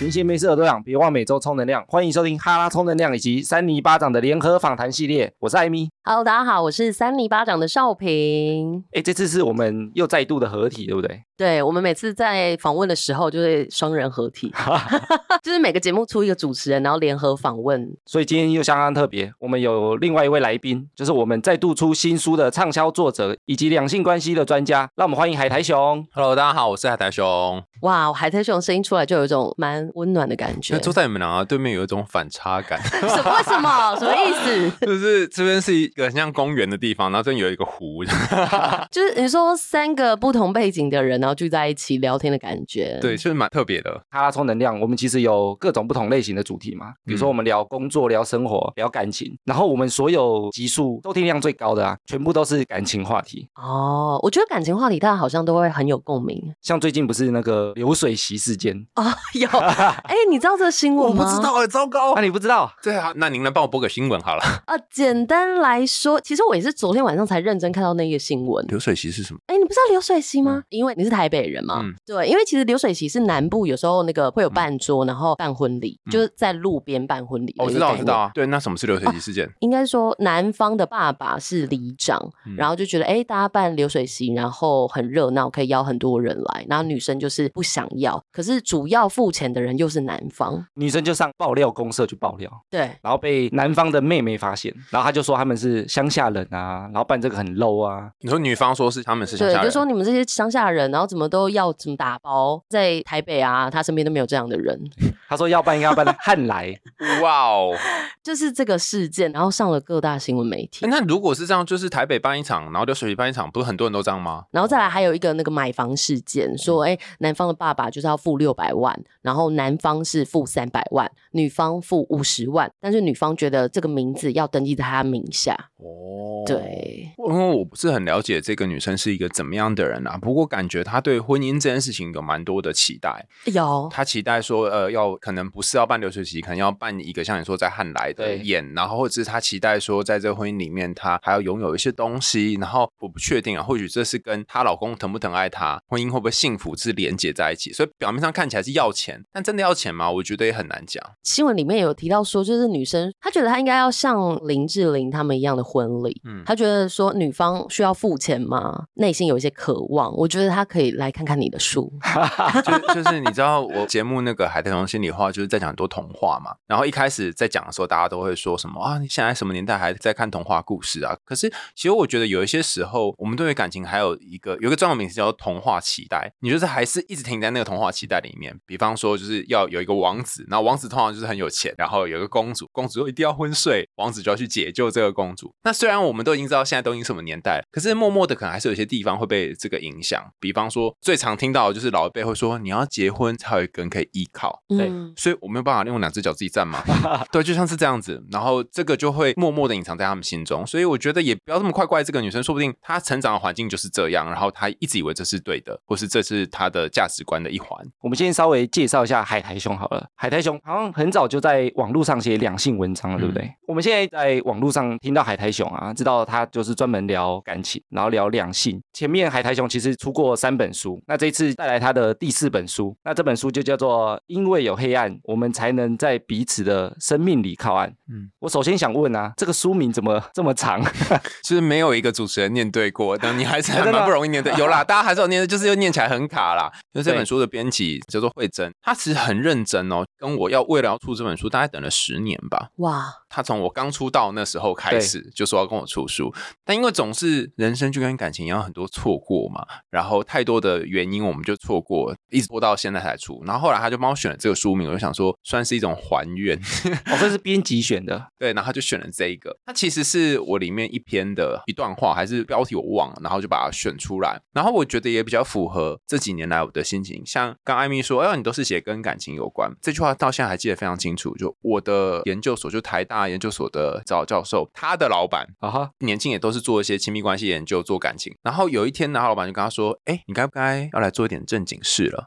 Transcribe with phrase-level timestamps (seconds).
[0.00, 1.84] 闲闲没事耳朵痒，别忘每周充能量。
[1.86, 5.90] 欢迎收听哈拉充能量以及三尼巴掌的联合访谈系列，我是艾米。
[6.10, 8.82] Hello，大家好，我是三泥巴掌的少平。
[8.90, 11.22] 哎，这次是我们又再度的合体，对不对？
[11.38, 14.52] 对我们每次在访问的时候，就会双人合体，
[15.40, 17.96] 就是每个节目出一个主持人，然后联合访问。
[18.06, 24.90] 所以今天又相当特别，我们有另外一位来宾，就是我们再度出新书的畅销作者以及两性关系的专家。
[24.96, 26.04] 让我们欢迎海苔熊。
[26.12, 27.62] Hello，大家好，我是海苔熊。
[27.82, 30.74] 哇，海苔熊声音出来就有一种蛮温暖的感觉。
[30.74, 33.96] 那坐在你们两个对面有一种反差感， 什为什么？
[33.96, 34.86] 什么意思？
[34.86, 38.02] 就是这边是一个很像公园的地方，然后这里有一个湖，
[38.90, 42.98] 就是你说三个不同背景的人，然后聚在一起聊天的感觉。
[43.00, 43.92] 对，就是蛮特别的。
[44.10, 53.48] 哈拉充能量，我们其实有各种不同类型的主题嘛，比如说我们聊工作、聊生活、聊感情，然后我们所有集数收听量最高的啊，全部都是感情话题。
[53.54, 59.04] 哦，我觉得感情话题大家好像都会很有共鸣像最近不是那个流水席事件，哦。
[59.34, 61.24] 有，哎，你知道这个新闻吗？
[61.56, 62.72] 哎，糟糕啊，你不知道？
[62.82, 64.42] 对啊，那您来帮我播个新闻好了。
[64.66, 68.64] 啊，简单来说，其实我也是昨天晚上才认真看到那个新闻。
[68.68, 69.40] 流水席是什么？
[69.46, 70.62] 哎，你不知道流水席吗？
[70.68, 71.80] 因为你是台北人嘛。
[71.82, 77.54] 嗯对，因为其实流水席是南部有时候那个会有办桌，然后办婚礼，就是在路边办婚礼。
[77.58, 78.14] 哦我知道，我知道。
[78.16, 78.30] 啊。
[78.34, 79.48] 对，那什么是流水席事件？
[79.60, 86.66] 应该说，男方的爸爸是里长，嗯然后就觉得，哎，大家办流水席，然后很热闹，可以邀很多人来。
[86.68, 90.66] 然后女生就是不想要，可是主要付钱的人又是男方。
[90.74, 104.78] 女生就上爆料公社去爆料，对，然后被男方的妹妹发现，然后他就说他们是乡下人啊，然后办这个很 low 啊，你说女方说是他们是乡对，下人，就说你们这些乡下人，然后怎么都要怎么打包，在台北啊，他身边都没有这样的人。
[105.28, 106.78] 他说要办应该要办汉来，
[107.22, 107.74] 哇哦。
[108.22, 110.90] 就是这个事件，然后上了各大新闻媒体诶。
[110.90, 114.44] 那如果是这样，就是台北办一场，然后流水席办一场，不是很多人都这样吗？
[114.50, 125.56] 然后再来还有一个那个买房事件，说哎，男方的爸爸就是要付六百万，然后男方是付三百万，女方付五十万，但是女方觉得这个名字要登记在他名下。
[125.76, 133.26] 哦，对，因为我不是很了解这个女生是一个怎么样的人啊，不过感觉她对婚姻这件事情有蛮多的期待。
[133.46, 142.54] 有她期待说，呃，要可能不是要办流水席，可能要办一个像你说在汉来的对宴，然后或者是她期待说，在这个婚姻里面，她还要拥有一些东西。
[142.54, 147.72] 然后我不确定啊，或许这是跟她老公疼不疼爱她，婚姻会不会幸福是连结在一起。
[147.72, 150.10] 所以表面上看起来是要钱，但真的要钱吗？
[150.10, 151.02] 我觉得也很难讲。
[151.22, 158.84] 新闻里面有提到说，就是女生她觉得她应该要像林志玲他们一样的婚礼，嗯他觉得说女方需要付钱吗？
[158.94, 161.92] 内心有一些渴望，我觉得他可以来看看你的书。
[162.64, 166.54] 就就是你知道我节目那个海苔熊心里话，就是在讲很多童话嘛。
[166.66, 171.16] 然后一开始在讲的时候，大家都会说什么啊，你现在什么年代还在看童话故事啊？
[171.24, 176.32] 可是其实我觉得有一些时候，我们对于感情还有一个有一个专有名词叫做童话期待。
[176.40, 178.58] 你就是还是一直停在那个童话期待里面。
[178.66, 185.39] 比方说，就是要有一个王子，然后王子通常就是很有钱，然后有一个公主，公主又一定要昏睡，王子就要去解救这个公主。
[185.62, 190.22] 那虽然我们都已经知道现在都已经什么年代了，可是默默的可能还是有些地方会被这个影响。
[190.40, 194.62] 比方说，最常听到的就是老一辈会说，你要结婚才有一个人可以依靠。
[194.68, 196.82] 对嗯，所以我没有办法用两只脚自己站嘛，
[197.30, 207.84] 对，就像是这样子，然后这个就会默默的隐藏在他们心中，所以我觉得也不要这么快怪这个女生，说不定她成长的环境就是这样，然后她一直以为这是对的，或是这是她的价值观的一环。
[208.00, 210.08] 我们先稍微介绍一下海苔熊好了。
[210.14, 213.52] 海苔熊好像很早就在网络上写两性文章了，对不对？
[213.66, 218.82] 我们现在在网络上听到海苔熊啊，知道他就是专门聊感情，然后聊两性。
[218.92, 227.88] 前面海苔熊其实出过三本书，那这一次带来他的第四本书，那这本书就叫做《因为有黑暗，我们才能在彼此的生命里靠岸》。
[227.92, 230.82] 嗯嗯，我首先想问啊，这个书名怎么这么长？
[231.44, 234.52] 就是没有一个主持人念对过，但你还是蛮不容易念对。
[234.58, 236.72] 有啦，大家还是有念的，就是又念起来很卡啦。
[236.92, 242.70] 就这本书的编辑叫做慧珍，她其实很认真哦，跟我要为了要出这本书，大概等了十年吧。
[242.78, 246.32] 哇，她从我刚出道那时候开始就说要跟我出书，
[246.64, 253.42] 但因为总是人生就跟感情一样，很多错过嘛，然后太多的原因我们就错过，一直拖到现在才出。
[253.44, 256.56] 然后后来他就帮我选了这个书名，我就想说算是一种还愿，
[257.10, 259.56] 哦，这是编辑选的，对，然后他就选了这一个。
[259.66, 264.40] 它其实是我里面一篇的一段话，还是标题我忘了，然后就把它选出来。
[264.52, 267.22] 然后我觉得也比较符合这几年来我的心情。
[267.26, 271.36] 像刚艾米说，哎呦，你都是写跟感情有关，这句话到现在还记得非常清楚。
[271.36, 278.32] 就我的研究所，就台大研究所的早教授，他的老板啊哈，年轻也都是做一些亲密关系研究、做感情。
[278.42, 282.26] 然后有一一天呢，他老板就跟他说：“哎，你该不该要来做一点正经事了？”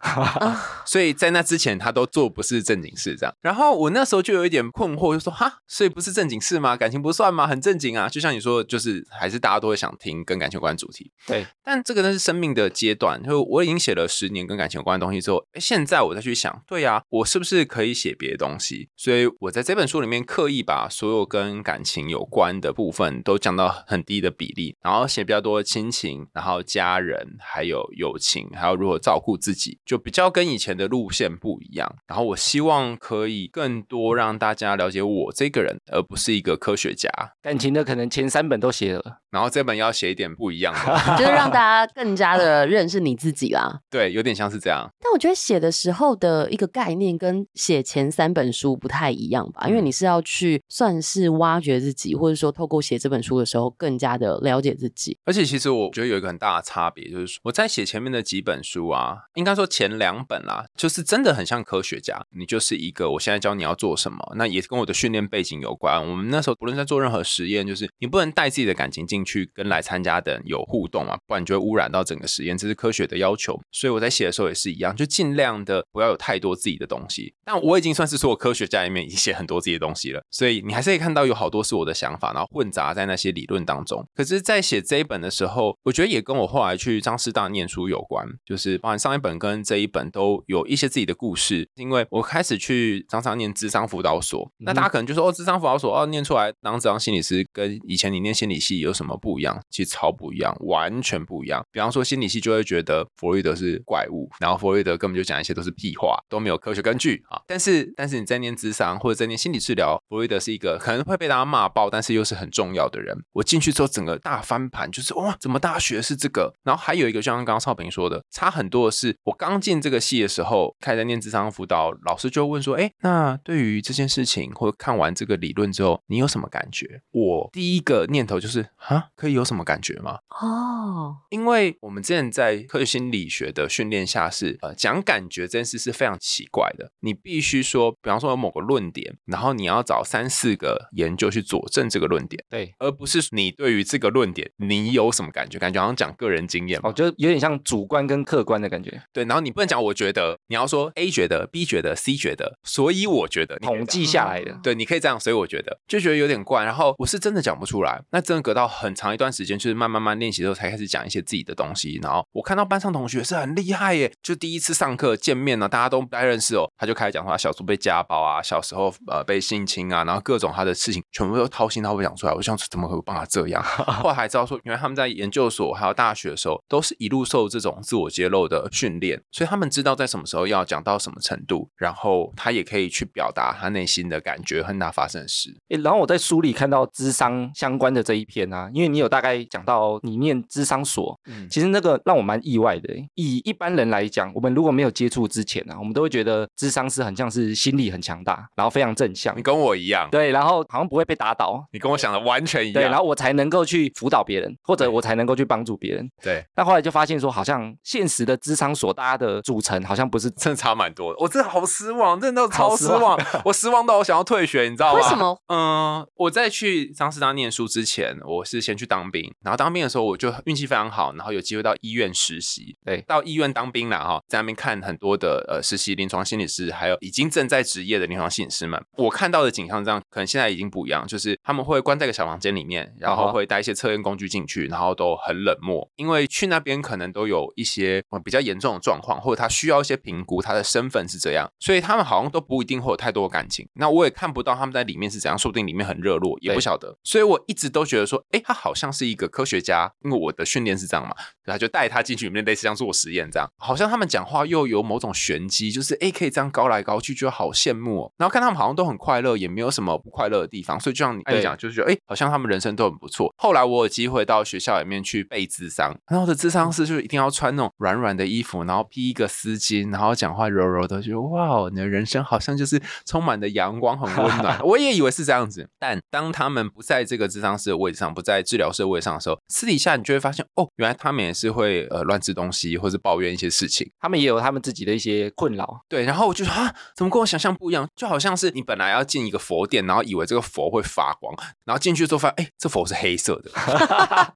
[0.88, 3.36] 所以在那之前，他都做不是正经事这样。
[3.42, 6.78] 然后我那时候就有一点困惑，就说：“哈，所以不是正经事吗？
[6.78, 7.46] 感情不算吗？
[7.46, 11.12] 很正经啊！”就像你说，就是还是大家都会想听跟感情有关的主题。
[11.28, 18.88] 对，但这个呢是生命的阶段，就我已经写了十年跟感情有关的东西之后，哎，现在我再去想，对呀，我是不是可以写别的东西？
[18.96, 31.96] 所以我在这本书里面刻意把所有跟感情有关的部分都降到很低的比例，然后写比较多的亲情，然后家人，还有友情，还有如何照顾自己，就比较跟以前的路线不一样。
[32.08, 37.10] 然后我希望可以更多让大家了解我这个人，而不是一个科学家。
[37.42, 43.82] 感情的可能前三本都写了，然后这本要写一点不一样的， 就是让大家更加的认识你自己啦。
[43.92, 44.90] 对，有点像是这样。
[45.02, 55.18] 但我觉得写的时候的一个概念跟写前三本书不太一样吧，因为你是要去算是挖掘自己，或者说透过写这本书的时候更加的了解自己。
[55.26, 62.24] 而且其实我觉得有一个很大的差别，就是我在写前面的几本书啊，应该说前两本啦，就是真的很像科学家。
[62.32, 66.00] 你就是一个，我现在教你要做什么，那也是跟我的训练背景有关。
[66.08, 73.60] 我们那时候不论在做任何实验，就是你不能带自己的感情进去跟来参加的人有互动啊，不然你就会污染到整个实验，这是科学的要求。
[73.72, 77.34] 所以我在写的时候也是一样，就尽量的不要有太多自己的东西。
[77.44, 84.06] 但我已经算是所有科学家里面已经写很多自己的东西了，所以你还是可以看到有好多是我的想法，然后混杂在那些理论当中。
[84.16, 91.68] 可是，在写这一本的时候，我觉得也跟我后来去张师大念书有关，就是包含上一本跟这一本都有一些自己的故事。
[91.76, 99.60] 因为我开始去张上念智商辅导所，那大家可能就说哦，智商辅导所哦，念出来当智商心理师跟以前你念心理系有什么不一样？
[99.70, 101.64] 其实超不一样，完全不一样。
[101.72, 107.42] 比方说心理系就会觉得弗洛伊德是怪物，然后弗洛伊德根本就讲一些都是屁话，都没有科学根据啊。
[107.48, 113.16] 但是，但是你在念智商或者在念心理治疗，弗洛伊德是一个可能会被大家骂爆，但是又是很重要的人。
[113.34, 116.54] 我进去之后，整个大翻盘，就是哇，怎么大学是这个？
[116.64, 127.02] 然后还有一个，就像刚刚少平说的，差很多的是，我刚进这个系的时候，开始念智商辅导，老师就问说，哎，那对于这件事情或者看完这个理论之后，你有什么感觉？
[127.12, 130.20] 我第一个念头就是啊，可以有什么感觉吗？
[130.42, 136.92] 哦，因为我们之前在科学心理学的训练下是，呃，讲感觉这件事是非常奇怪的。
[137.02, 145.58] 你必须说，比方说有某个论点，然后你要找三四个研究去佐证这个论点，对，而不是你对于这个论点你有什么感觉？
[145.58, 149.24] 感觉好像讲个人经验嘛，哦，就有点像主观跟客观的感觉，对。
[149.26, 156.64] 然后你不能讲我觉得，你要说 A 觉得，B 觉得，C 觉得，所以我觉得，统计下来的，对，你可以这样，所以我觉得就觉得有点怪。
[156.64, 162.00] 然后我是真的讲不出来，那真的隔到很长一段时间，就是慢慢慢练习之后，才开始讲一些自己的东西。
[162.02, 172.34] 然后我看到班上同学是很厉害耶，就第一次上课见面呢，大家都不太认识哦，他就开始讲话小时候被家暴啊，小时候呃被性侵啊，然后各种他的事情全部都掏心掏肺讲出来。
[172.34, 173.62] 我想怎么会帮他这样？
[173.64, 185.56] 后来还知道说，原来他们在研究所还有大学的时候，都是一路受这种自我揭露的训练，所以他们知道在什么时候要讲到什么程度，然后他也可以去表达他内心的感觉和他发生的事。
[185.70, 192.94] 诶，然后我在书里看到智商相关的这一篇啊，因为你有大概讲到你念智商所，嗯其实那个让我蛮意外的。
[193.16, 202.74] 以一般人来讲，我们如果没有接触之前啊，我们都会觉得智商是很像是心理很强大，然后非常正向你，跟我一样，对，然后好像不会被打倒，你跟我想的完全一样。
[202.74, 206.10] 对，然后我才能够去辅导别人，或者我才能够去帮助别人。
[206.22, 211.20] 对，但后来就发现说，好像现实的智商所大家的组成好像不是真的差蛮多的。
[211.20, 213.18] 我真的好失望，真的超失望。
[213.46, 215.00] 我失望到我想要退学，你知道吗？
[215.00, 215.38] 为什么？
[215.48, 222.76] 嗯，我在去张师大念书之前，我是先去当兵，然后当兵的时候我就运气非常好，然后有机会到医院实习。
[222.86, 228.84] 对到医院当兵了哈，在那边看很多的呃实习临床心理师，还有已经正在职业的临床心理师们。
[228.98, 243.68] 我看到的景象这样，可能现在已经不一样，就是他们会关在一个小房间里面，然后会带一些测验工具进去，然后都很冷漠，因为去那边可能都有一些呃比较严重的状况，或者他需要一些评估，他的身份是这样，所以他们好像都不一定会有太多的感情。
[243.76, 246.98] 那我也看不到他们在里面是怎样，说不定里面很热络，也不晓得。
[247.04, 258.12] 所以我一直都觉得说，哎，他好像是一个科学家，因为我的训练是这样嘛，他就带他进去里面，类似像做实验这样，好像他们讲话又有某种玄机，就是哎可以这样高来高去，觉得好羡慕哦。
[258.18, 263.34] 然后看他们好像都很快乐，也没有什么不快乐的地方，所以就像你讲，就是觉得哎好像他们人生都很不错。
[263.38, 274.60] 后来我有机会到学校里面去背智商，然后我的智商是就一定要穿那种软软的衣服，然后披一个丝巾，然后讲话柔柔的，就哇，你的人生好像就是充满了阳光，很温暖。
[274.64, 283.90] 我也以为是这样子，但当他们不在这个智商室的位置上，不在治疗室的位置上的时候，私底下你就会发现，哦，原来他们也是会呃乱吃东西，或是抱怨一些事情。
[284.00, 285.82] 他们也有他们自己的一些困扰。
[285.88, 287.88] 对，然后我就说啊，怎么跟我想象不一样？
[287.96, 291.34] 就好像是你本来要进一个佛殿，然后以为这个佛会发光，
[291.66, 293.52] 然后进去之后发现，哎，这佛是黑色的，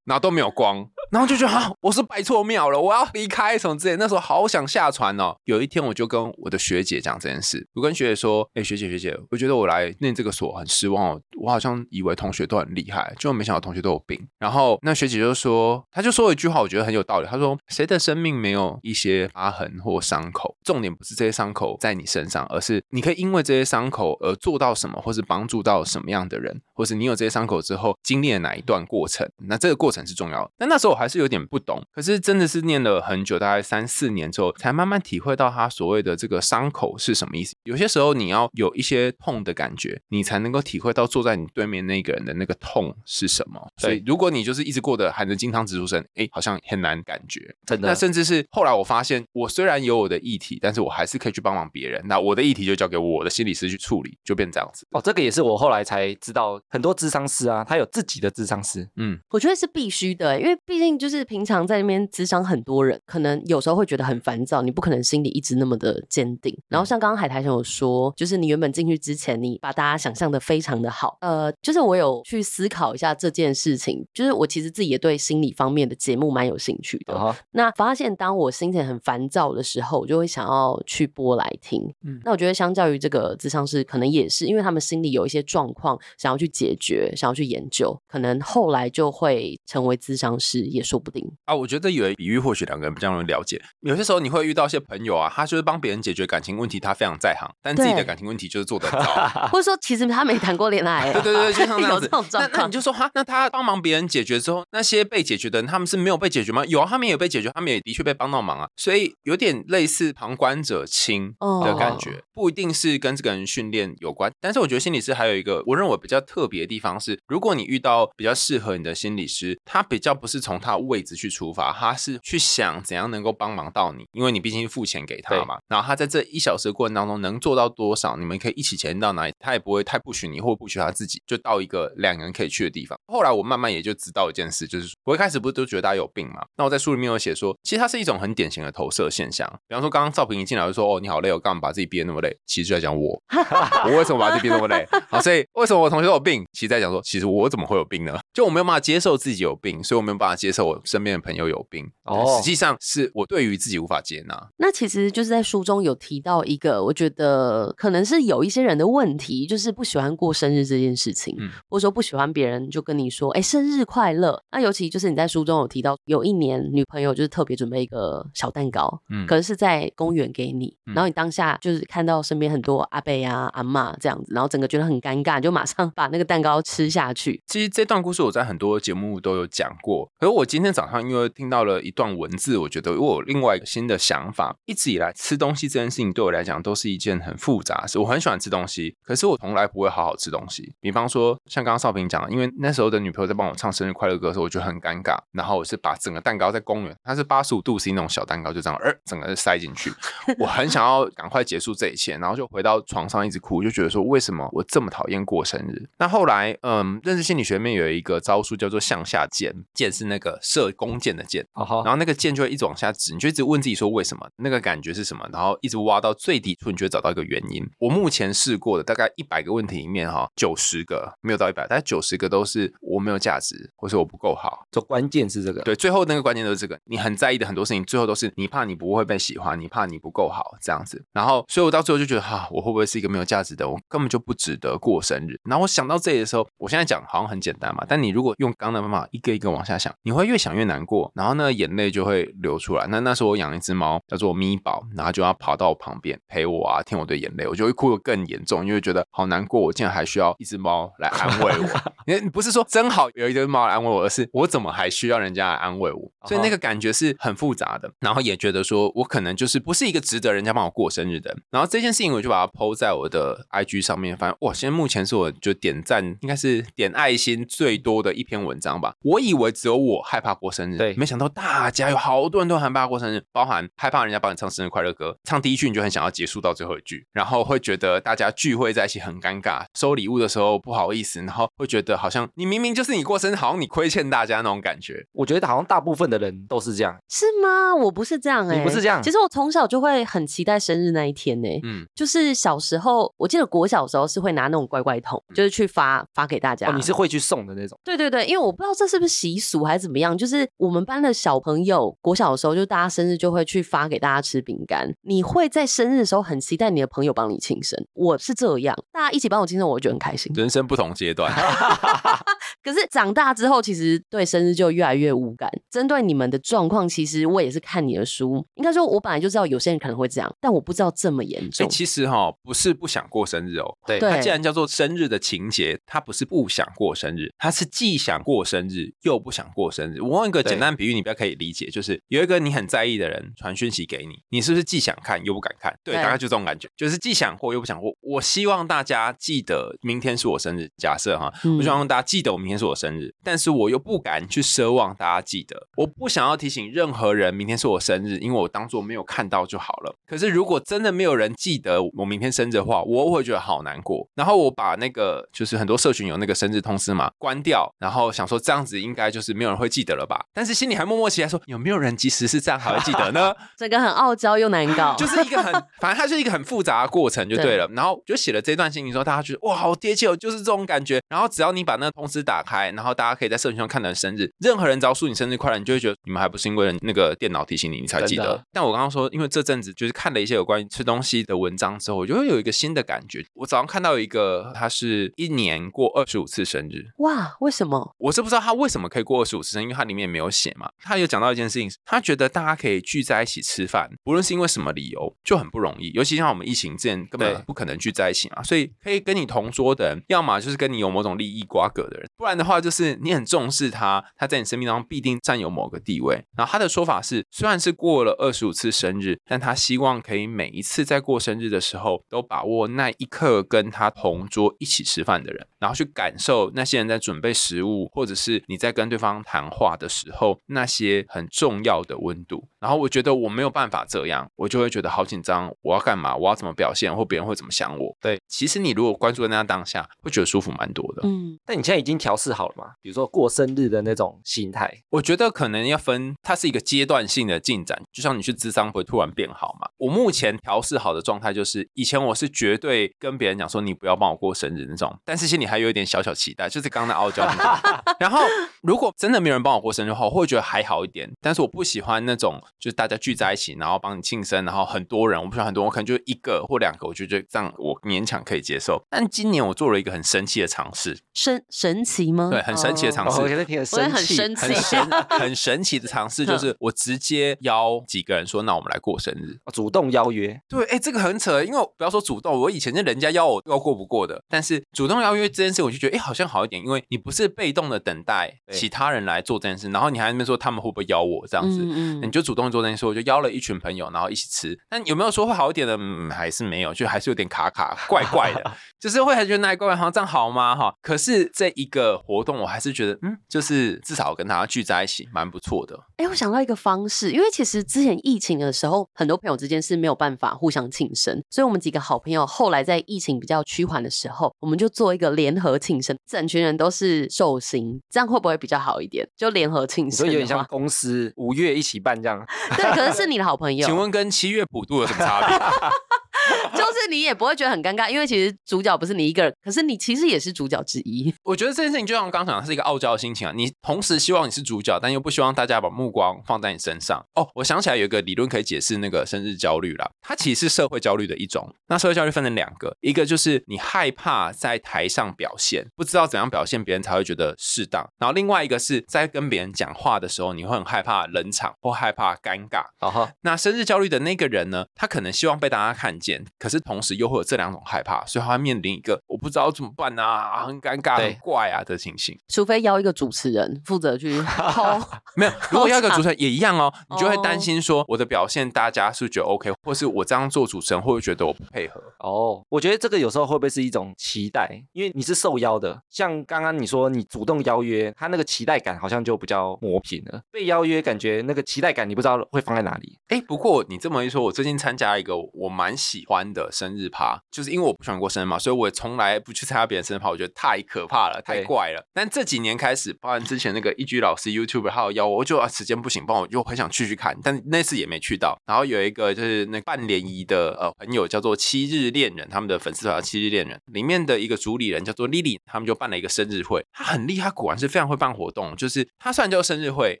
[0.04, 0.86] 然后都没有光。
[1.10, 3.96] 然后就觉得啊，我是拜错庙了，我要离开什么之类。
[3.96, 5.36] 那时候好想下船哦。
[5.44, 17.26] 有一天我就跟我的学姐讲这件事，我跟学姐说：“哎，学姐学姐，我觉得我来念这个所很失望哦，我好像以为同学都很厉害，结果没想到同学都有病。”然后那学姐就说，她就说了一句话，我觉得很有道理。
[17.28, 20.56] 她说：“谁的生命没有一些疤痕或伤口？
[20.64, 29.28] 重点不是这些伤口在你身上，而是你可以因为这些伤口而做到什么，或是帮助到什么样的人，或是你有这些伤口之后经历了哪一段过程。
[29.38, 30.50] 那这个过程是重要的。
[30.56, 37.54] 但那时候我还是有点不懂，可是真的是念了很久，大概三四年之后，才慢慢体会到他所谓的这个伤口是什么意思。
[37.64, 43.66] 有些时候你要有一些痛的感觉，你才能够体会到坐在你对面那个人的那个痛是什么。
[43.78, 47.54] 所以如果你就是一直过得含着金汤直出生，哎，好像很难感觉。
[47.66, 52.02] 真的那甚至是后来我发现，我虽然有我的议题，但是我还是可以去帮忙别人。
[52.06, 54.86] 那我的议题就交给我的心理师去处理，就变这样子。
[54.90, 58.88] 哦，这个也是我后来才知道，很多智商师啊，他有自己的智商师。
[58.96, 66.52] 嗯，我觉得是必须的，因为毕竟就是平常在那边智商很多人，可能有时候会觉得很烦躁，你不可能心里一直那么的坚定。
[66.68, 77.14] 然后像刚刚海苔熊有说，就是你原本进去之前，你把大家想象的非常的好，呃，就是我有去思考一下这件事情，就是我其实自己也对心理方面的节目蛮有兴趣的。
[77.14, 81.92] 啊，那发现当我心情很烦躁的时候，我就会想要去播来听。
[82.02, 91.26] 嗯那我觉得相较于这个智商师，可能也是因为他们心里有一些状况想要去解决，想要去研究，可能后来就会成为咨商师也说不定。
[91.44, 93.60] 啊，我觉得有比喻或许两个人比较容易了解。
[93.80, 99.06] 有些时候你会遇到一些朋友啊，他就是帮别人解决感情问题，他非常在行，但自己的感情问题就是做得很糟。
[99.50, 102.24] 或者说其实他没谈过恋爱、对对对，就像 这样子有这种。
[102.32, 102.72] 那状况那你。
[102.76, 106.62] 就说哈，那他帮忙别人解决之后，那些被解决的人，他们是没有被解决吗？
[106.66, 108.68] 有啊，他们也有被解决，他们也的确被帮到忙啊。
[108.76, 111.34] 所以有点类似旁观者清
[111.64, 114.30] 的感觉，不一定是跟这个人训练有关。
[114.40, 125.58] 但是我觉得心理师还有一个我认为比较特别的地方是，如果你遇到比较适合你的心理师，他比较不是从他的位置去出发，他是去想怎样能够帮忙到你，因为你毕竟是付钱给他嘛。
[125.68, 132.96] 然后他在这一小时的过程当中能做到多少，你们可以一起前进到哪里，他也不会太不许你或不许他自己，就到一个两个人可以去的地方。
[133.06, 136.44] 后来我慢慢也就知道一件事，就是我一开始不是都觉得大家有病嘛？
[136.56, 139.46] 那我在书里面有写说，其实它是一种很典型的投射现象。
[139.66, 143.20] 比方说，刚刚赵平一进来就说：“哦，你好累我，干嘛把自己憋那么累？”其实就在讲我，
[143.86, 144.86] 我为什么把自己憋那么累？
[145.08, 146.44] 好，所以为什么我同学都有病？
[146.52, 148.18] 其实在讲说，其实我怎么会有病呢？
[148.32, 151.84] 就我没有办法接受自己有病，所以我没有办法接受我身边的朋友有病。
[152.04, 154.50] 哦实际上是我对于自己无法接纳。
[154.58, 164.40] 那其实就是在书中有提到一个，我觉得可能是有一些人的问题，就是不喜欢过生日这件事情，嗯或者说不喜欢别人就跟你说，哎、生日快乐。
[164.52, 177.40] 那尤其就是你在书中有提到，有一年女朋友就是特别准备一个小蛋糕，嗯可能是在公园给你，嗯然后你当下就是看到身边很多阿伯啊、阿妈这样子，然后整个觉得很尴尬，就马上把那个蛋糕吃下去。
[177.46, 184.56] 其实这段故事我在很多节目都有讲过，可是我今天早上因为听到了一段文字，我觉得我有另外一个新的想法。
[184.64, 190.74] 一直以来吃东西这件事情对我来讲都是一件很复杂的事，我很喜欢吃东西，可是我从来不会好好吃东西。
[190.80, 199.92] 比方说像刚刚少平讲的，因为那时候的女朋友在帮我唱生日快乐歌的时候，我觉得很尴尬，然后我是把整个蛋糕在公园，它是八十五度 C 那种小蛋糕，就这样，呃，整个塞进去。
[200.40, 205.88] 我很想要赶快结束这一切，然后就回到床上一直哭，就觉得说为什么我这么讨厌过生日？
[205.98, 211.46] 那后来，嗯，认识心理学里面有一个招数叫做向下箭，箭是那个射弓箭的箭。
[211.54, 217.64] 然后那个箭就会一直往下指，你就一直问自己说为什么，那个感觉是什么，然后一直挖到最底处，你就会找到一个原因。
[217.78, 225.62] 我目前试过的大概一百个问题里面，哈，九十个没有到一百，大概九十个都是我没有价值，或是我不够好，就关键是这个。
[225.62, 231.04] 对，最后那个关键都是这个，你很在意的很多事情，最后都是你怕你不会被喜欢，你怕你不够好这样子。
[231.12, 233.68] 然后，所以我到最后就觉得，哈、我会不会是一个没有价值的？
[233.68, 235.38] 我根本就不值得过生日。
[235.44, 242.86] 然后我想到这里的时候，我现在讲好像很简单嘛，但你如果用刚刚的方法一个一个往下想，你会越想越难过，然后那个眼泪就会流出来。
[242.88, 251.66] 那那时候我养一只猫叫做咪宝，然后就要跑到我旁边陪我啊，听我的眼泪，我就会哭得更严重，因为觉得好难过，我竟然还需要一只猫来安慰我。
[252.06, 256.10] 你你不是说真好有一只猫来安慰我，而是我怎么还需要人家来安慰我？
[256.26, 261.42] 所以那个感觉是很复杂的，然后也觉得说我可能就是不是一个值得人家帮我过生日的人。
[261.50, 268.94] 然后这件事情我就把它 PO 在我的 IG 上面，发现哇，现在目前是我就点赞应该是点爱心最多的一篇文章吧。
[269.04, 285.06] 我以为只有我害怕过生日，对没想到大家有好多人都很害怕过生日，包含害怕人家帮你唱生日快乐歌，唱第一句你就很想要结束到最后一句，然后会觉得大家聚会在一起很尴尬，收礼物的时候不好意思，然后会觉得好像你明明就是你过生日，好像你亏欠大家那种感觉。
[285.12, 286.96] 我觉得好像大部分的人都是这样。
[287.08, 287.76] 是吗？
[287.76, 296.68] 我不是这样哎、你不是这样其实我从小就会很期待生日那一天呢、嗯，就是小时候，我记得国小的时候是会拿那种乖乖桶，就是去发发给大家。
[296.70, 297.78] 哦，你是会去送的那种。
[297.84, 304.90] 对对对，因为我不知道这是不是习俗还是怎么样，就是我们班的小朋友国小的时候，就大家生日就会去发给大家吃饼干。
[305.02, 310.32] 你会在生日的时候很期待你的朋友帮你庆生，我是这样，大家一起帮我庆生，我就觉得很开心。
[310.34, 311.30] 人生不同阶段，
[312.64, 315.50] 可是长大之后，其实对生日就越来越无感。
[315.70, 321.68] 针对你们的状况，其实我也是看你的书，应该说，我本来就知道有些人可能会这样，但我不知道这么严哎、重。
[321.68, 330.00] 其实哈、不是不想过生日哦，对对它既然叫做生日的情节，它不是不想过生日，他是既想过生日又不想过生日。
[330.00, 335.76] 我用一个简单比喻，你比较可以理解，就是有一个你很在意的人传讯息给你，你是不是既想看又不敢看？
[335.82, 337.92] 对，对大概就这种感觉，就是既想过又不想过。
[338.00, 349.96] 我希望大家记得明天是我生日，假设哈，嗯我希望大家记得我明天是我生日，但是我又不敢去奢望大家记得，我不想要提醒任何人明天是我生日，因为我当做没有看到就好了。
[350.06, 354.08] 可是如果真的没有人记得我明天生日的话，我会觉得好难过。
[354.14, 360.24] 然后我把那个就是很多社群有那个生日通知嘛关掉，然后想说这样子应该就是没有人会记得了吧？
[360.32, 363.34] 但是心里还默默期待说有没有人即使是这样还会记得呢？
[363.56, 367.66] 这个很傲娇又难搞， 就是一个很，反正它是一个很复杂的过程就对了。
[367.74, 371.00] 然后就写了这段心情之后，大家觉得哇，好贴切哦，就是这种感觉。
[371.08, 378.42] 然后只要你把那个通知打开，然后大家可以在社群上看到你生日，任何人只要祝你生日快乐，你就会觉得你们还不是因为那个电脑提醒你，你才记得。
[378.52, 383.24] 但我刚刚说，因为这阵子就是看了一些有关于吃东西的文章之后，我就会有一个新的感觉。
[383.34, 387.94] 我早上看到一个，他是一年过二十五次生日，哇，为什么？
[387.98, 390.70] 我是不知道他为什么可以过二十五次生日，因为他里面没有写嘛。
[390.78, 395.90] 他有讲到一件事情，他觉得大家可以聚在一起吃饭，不论是因为什么理由，就很不容易。
[395.90, 406.24] 尤其像我们疫情之前根本不可能聚在一起嘛，所以可以跟你同桌的人，要么就是跟你有某种利益瓜葛的人，不然的话就是你很重视他，他在你生命当中必定占有某个地位。
[406.36, 422.48] 然后他的说法是，虽然是过了二十五次生日，但他希望可以每一次在过生日的时候，都把握那一刻跟他同桌一起吃饭的人，然后去感受那些人在准备食物，或者是你在跟对方谈话的时候那些很重要的温度。
[422.58, 426.16] 然后我觉得我没有办法这样，我就会觉得好紧张，我要干嘛？
[426.16, 426.94] 我要怎么表现？
[426.94, 427.96] 或别人会怎么想我？
[428.00, 431.02] 对，其实你如果关注在那当下，会觉得舒服蛮多的。
[431.04, 432.72] 嗯，但你现在已经调试好了吗？
[432.80, 439.68] 比如说过生日的那种心态，我觉得可能要分，它是一个阶段性的进展，就像你去智商会突然变好嘛。
[439.78, 447.26] 我目前调试好的状态就是，以前我是绝对跟别人讲说你不要帮我过生日那种，但是心里还有一点小小期待，就是刚刚的傲娇。
[447.98, 448.20] 然后
[448.62, 458.82] 如果真的没有人帮我过生日的话，我会觉得还好一点，但是我不喜欢那种就是大家聚在一起，然后帮你庆生，然后很多人，我不喜欢很多，我可能就一个或两个，我就觉得这样我勉强可以接受。
[458.90, 462.28] 但今年我做了一个很神奇的尝试，神神奇吗？
[462.30, 463.20] 对，很神奇的尝哦，试。
[463.20, 469.38] 我现在听得我也很生气，生气很神很神奇的尝试，就是 我直接邀几个人说，那我们来过生日。
[469.44, 481.60] 哦主动邀约，对，哎，这个很扯，因为我不要说主动，我以前是人家邀我要过不过的，但是主动邀约这件事，我就觉得哎，好像好一点，因为你不是被动的等待其他人来做这件事，然后你还在那边说他们会不会邀我这样子。
[481.62, 484.58] 嗯你就主动做这件事，我就邀了一群朋友，然后一起吃。
[484.68, 485.76] 但有没有说会好一点的？
[485.78, 490.54] 嗯，还是没有，就还是有点卡卡、怪怪的， 就是会还觉得那怪怪，好像这样好吗？
[490.56, 495.78] 哈，可是这一个活动，我还是觉得，嗯，就是至少跟大家聚在一起，蛮不错的。
[495.96, 509.08] 哎、我想到一个方式，因为其实之前疫情的时候，很多朋友之间是没有办法互相庆生，所以我们几个好朋友后来在疫情比较趋缓的时候，我们就做一个联合庆生，整群人都是寿星，这样会不会比较好一点？
[509.16, 512.24] 就联合庆生的话，说有点像公司五月一起办这样，
[512.56, 515.36] 对，可是是你的好朋友， 请问跟七月普渡有什么差别？
[516.56, 521.12] 就是你也不会觉得很尴尬，因为其实主角不是你一个人，可是你其实也是主角之一。
[521.24, 523.32] 我觉得这件事情就像我刚刚讲的，是一个傲娇的心情啊。
[523.34, 527.04] 你同时希望你是主角，但又不希望大家把目光放在你身上。
[527.14, 531.54] 哦，我想起来有一个理论可以解释那个生日焦虑啦，它其实是社会焦虑的一种。
[531.68, 542.64] 那社会焦虑分成两个，一个就是你害怕在台上表现，不知道怎样表现别人才会觉得适当；然后另外一个是在跟别人讲话的时候，你会很害怕冷场或害怕尴尬。
[542.80, 552.18] 哦哈，那生日焦虑的那个人呢，他可能希望被大家看见，可是同时又会有这两种害怕，所以他会面临一个我不知道怎么办啊，很尴尬、很怪啊的情形。
[552.28, 554.22] 除非邀一个主持人负责去
[555.16, 561.80] 没有，如果要一个主持人 也一样哦，你就会哦担心说我的表现大家是不是觉得 OK，或是我这样做主持人会不会觉得我不配合？
[562.00, 564.62] 哦，我觉得这个有时候会不会是一种期待？
[564.72, 570.20] 因为你是受邀的，像刚刚你说你主动邀约，他那个期待感好像就比较磨平了。
[570.30, 572.98] 被邀约，感觉那个期待感你不知道会放在哪里。
[573.08, 581.80] 哎，不过你这么一说，我最近参加一个我蛮喜欢的生生日趴，就是因为我不喜欢过生日嘛，所以我从来不去参加别人生日趴，我觉得太可怕了，太怪了。
[581.94, 588.36] 但这几年开始，包含之前那个一居老师 YouTube 还有邀我，我就啊时间不行，帮我就很想去去看，但那次也没去到。
[588.46, 598.56] 然后有一个就是那半联谊的呃朋友叫做七日恋人，他们的粉丝团叫七日恋人里面的一个主理人叫做 Lily，他们就办了一个生日会，他很厉害，果然是非常会办活动。
[598.56, 600.00] 就是他虽然叫生日会，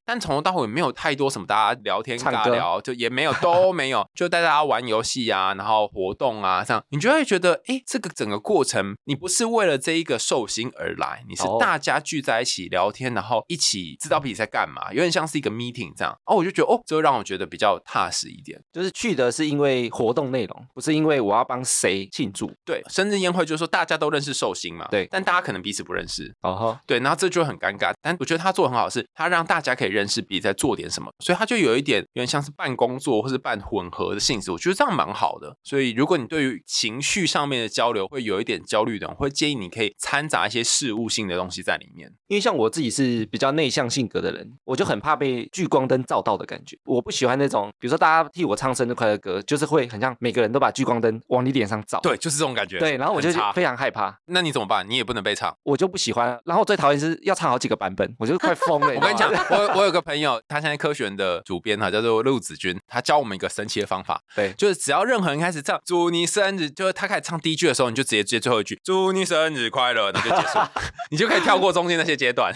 [0.04, 16.14] 但从头到尾没有太多什么大家聊天尬聊，就也没有都没有，就带大家玩游戏啊，然后活动啊，这样你就会觉得，哎，这个整个过程你不是为了这一个寿星而来，你是哦大家聚在一起聊天，然后一起知道彼此在干嘛，有点像是一个 meeting 这样。
[16.26, 18.62] 哦，我就觉得哦，这会让我觉得比较踏实一点。
[18.70, 22.52] 就是去的是因为活动内容，不是因为我要帮谁庆祝。
[22.66, 27.92] 对，生日宴会就是说大家都认识寿星嘛，对但大家可能彼此不认识，哦吼，对，然后这就很尴尬。
[28.02, 35.56] 但我觉得他做的很好，是他让大家可以认识彼此在做点什么，所以他就有一点有点像是半工作或是半混合的性质，我觉得这样蛮好的。
[35.62, 42.12] 所以如果你对于情绪上面的交流会有一点焦虑的，我会建议你可以掺杂一些事物性的东西在里面。
[42.28, 46.76] 因为像我自己是比较内向性格的人，我就很怕被聚光灯照到的感觉。
[46.84, 52.00] 我不喜欢那种，比如说大家替我唱生日快乐歌，就是会很像每个人都把聚光灯往你脸上照。
[52.02, 52.78] 对，就是这种感觉。
[52.78, 54.88] 对，然后我就非常害怕，那你怎么办？
[54.88, 55.56] 你也不能被唱。
[55.62, 56.38] 我就不喜欢。
[56.44, 58.88] 然后我最讨厌是要唱好几个版本，我就快疯了。
[58.96, 70.58] 我跟你讲我我有个朋友，他现在科学的主编哈，叫做陆子君，他教我们一个神奇的方法，对，就是只要任何人开始唱“祝你生日”，就是他开始唱第一句的时候，你就直接接最后一句“祝你生日快乐”，那就结束，
[71.10, 72.52] 你就可以跳过中间那些阶段。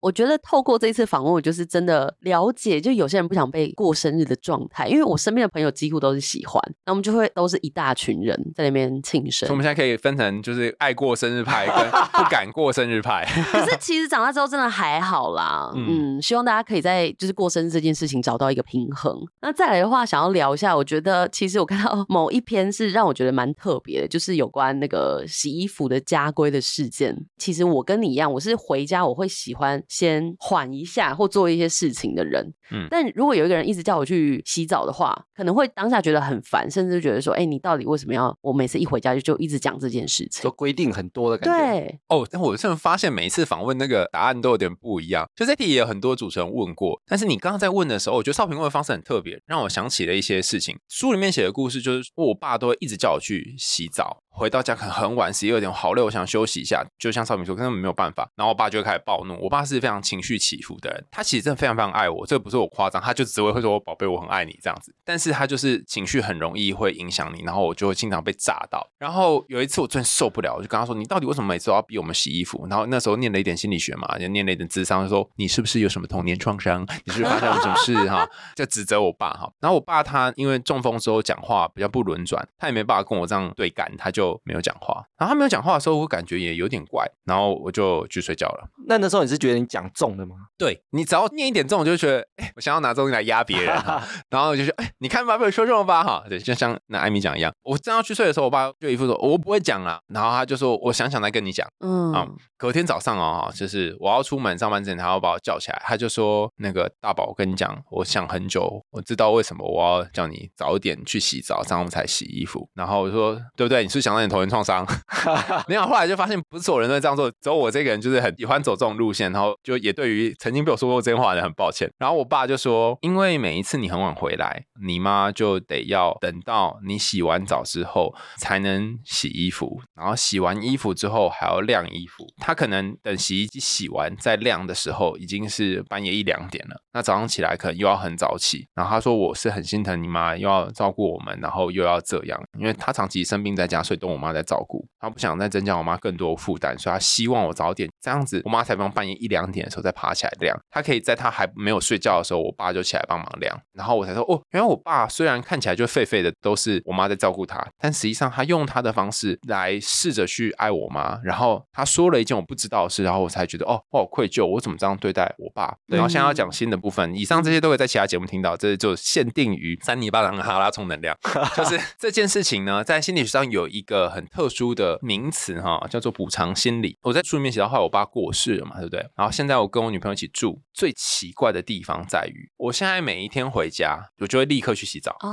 [0.00, 9.56] 我觉得透过这一次访问，我就是真的了解，就有些人不想被过生日的状态，因为我身边的朋友几乎都是喜欢，那我们就会都是一大群人在那边庆生所以我。
[9.56, 13.26] 们现在可以分成就是爱过生日派跟不敢过生日派。
[13.52, 19.14] 可是其实长大之后真的还好啦，嗯嗯希望大家可以在就是过生日这件事情找到一个平衡。
[19.42, 27.16] 那再来的话，想要聊一下，我觉得其实我看到某一篇是让我觉得蛮特别的，就是有关那个洗衣服的家规的事件。
[27.38, 32.52] 其实我跟你一样，我是回家我会喜欢先缓一下或做一些事情的人。
[32.72, 40.50] 嗯但如果有一个人一直叫我去洗澡的话，可能会当下觉得很烦，甚至觉得说，哎、你到底为什么要我每次一回家就就一直讲这件事情就？
[40.50, 41.72] 规定很多的感觉。
[41.72, 45.28] 对，哦，但我真的发现每一次访问那个答案都有点不一样。
[45.36, 50.76] 就这题也有很多主持人问过，但是你刚刚在问的时候，我觉得少平问的方式很特别，让我想起了一些事情。
[50.88, 56.84] 书里面写的故事就是，我爸都会一直叫我去洗澡，回到家可能很晚，十一二点，好累，我想休息一下。
[56.98, 58.30] 就像少平说，根本没有办法。
[58.36, 59.36] 然后我爸就会开始暴怒。
[59.40, 64.94] 我爸是非常情绪起伏的人，他其实真的非常非常爱我，这不是我夸张，他就只会会说我宝贝，我很爱你这样子。
[65.04, 68.86] 但是他就是情绪很容易会影响你，然后我就会经常被炸到。
[68.98, 76.86] 然后有一次我真的受不了，我就跟他说：“你到底为什么每次都要逼我们洗衣服？”然后那时候念了一点心理学嘛，就念了一点智商，就说你是不是有什么童年创伤？
[77.04, 78.28] 你是不是发生了什么事哈？
[78.54, 79.50] 就指责我爸哈。
[79.60, 85.02] 然后我爸他因为中风之后讲话比较不轮转，他也没办法跟我这样对干，他就 没有讲话。
[85.18, 88.68] 然后他没有讲话的时候，我感觉也有点怪，然后我就去睡觉了。
[88.86, 90.36] 那那时候你是觉得你讲中了吗？
[90.58, 101.66] 对你只要念一点重，我，就觉得，哎、我想要拿这东西来压别人哈， 然后我就说，哎、你看吧，被我说中了吧哈，对，就像那艾米讲一样，我正要去睡的时候，我爸就一副说，我不会讲啦，然后他就说，我想想再跟你讲。
[101.80, 113.82] 嗯，啊隔天早上哦，就是我要出门上班之前，他要把我叫起来，他就说：“那个大宝，我跟你讲，我想很久，我知道为什么我要叫你早点去洗澡，这样我们才洗衣服。”然后我说：“对不对？
[113.82, 114.86] 你是不是想到你童年创伤？”
[115.68, 121.90] 没有，后来就发现不是所有人都会这样做，只有我这个人就是很喜欢走这种路线，然后就也对于曾经被我说过这些话的人很抱歉。
[121.98, 132.26] 然后我爸就说：“因为每一次你很晚回来，你妈就得要等到你洗完澡之后才能洗衣服，然后洗完衣服之后还要晾衣服。
[132.38, 136.76] 他可能等洗衣机洗完再晾的时候，已经是半夜一两点了。
[136.92, 138.66] 那早上起来可能又要很早起。
[138.74, 144.84] 然后他说我是很心疼你妈，又要照顾我们，然后又要这样，因为他长期生病在家，所以都我妈在照顾。
[144.98, 150.58] 她不想再增加我妈更多负担，所以她希望我早点这样子，我妈才不用半夜一两点的时候再爬起来晾。
[150.70, 153.56] 她可以在她还没有睡觉的时候，我爸就起来帮忙晾。
[153.74, 161.18] 然后我才说哦，原来我爸虽然看起来就废废的，都是我妈在照顾他，但实际上他用他的方式来试着去爱我妈。
[161.22, 165.74] 然后他说了一件我不知道的事，然后我才觉得哦，我好愧疚，我怎么这样对待我爸？
[165.86, 171.16] 然后现在要讲新的部分，以上这些都会在其他节目听到，这就限定于三尼巴郎哈拉充能量。
[171.56, 176.96] 就是这件事情呢，在心理学上有一个很特殊的名词哈，叫做补偿心理。
[177.02, 179.00] 我在书里面写到，后来我爸过世了嘛，对不对？
[179.16, 185.10] 然后现在我跟我女朋友一起住，最奇怪的地方在于，我现在每一天回家，我就会立刻去洗澡。
[185.20, 185.28] 哦，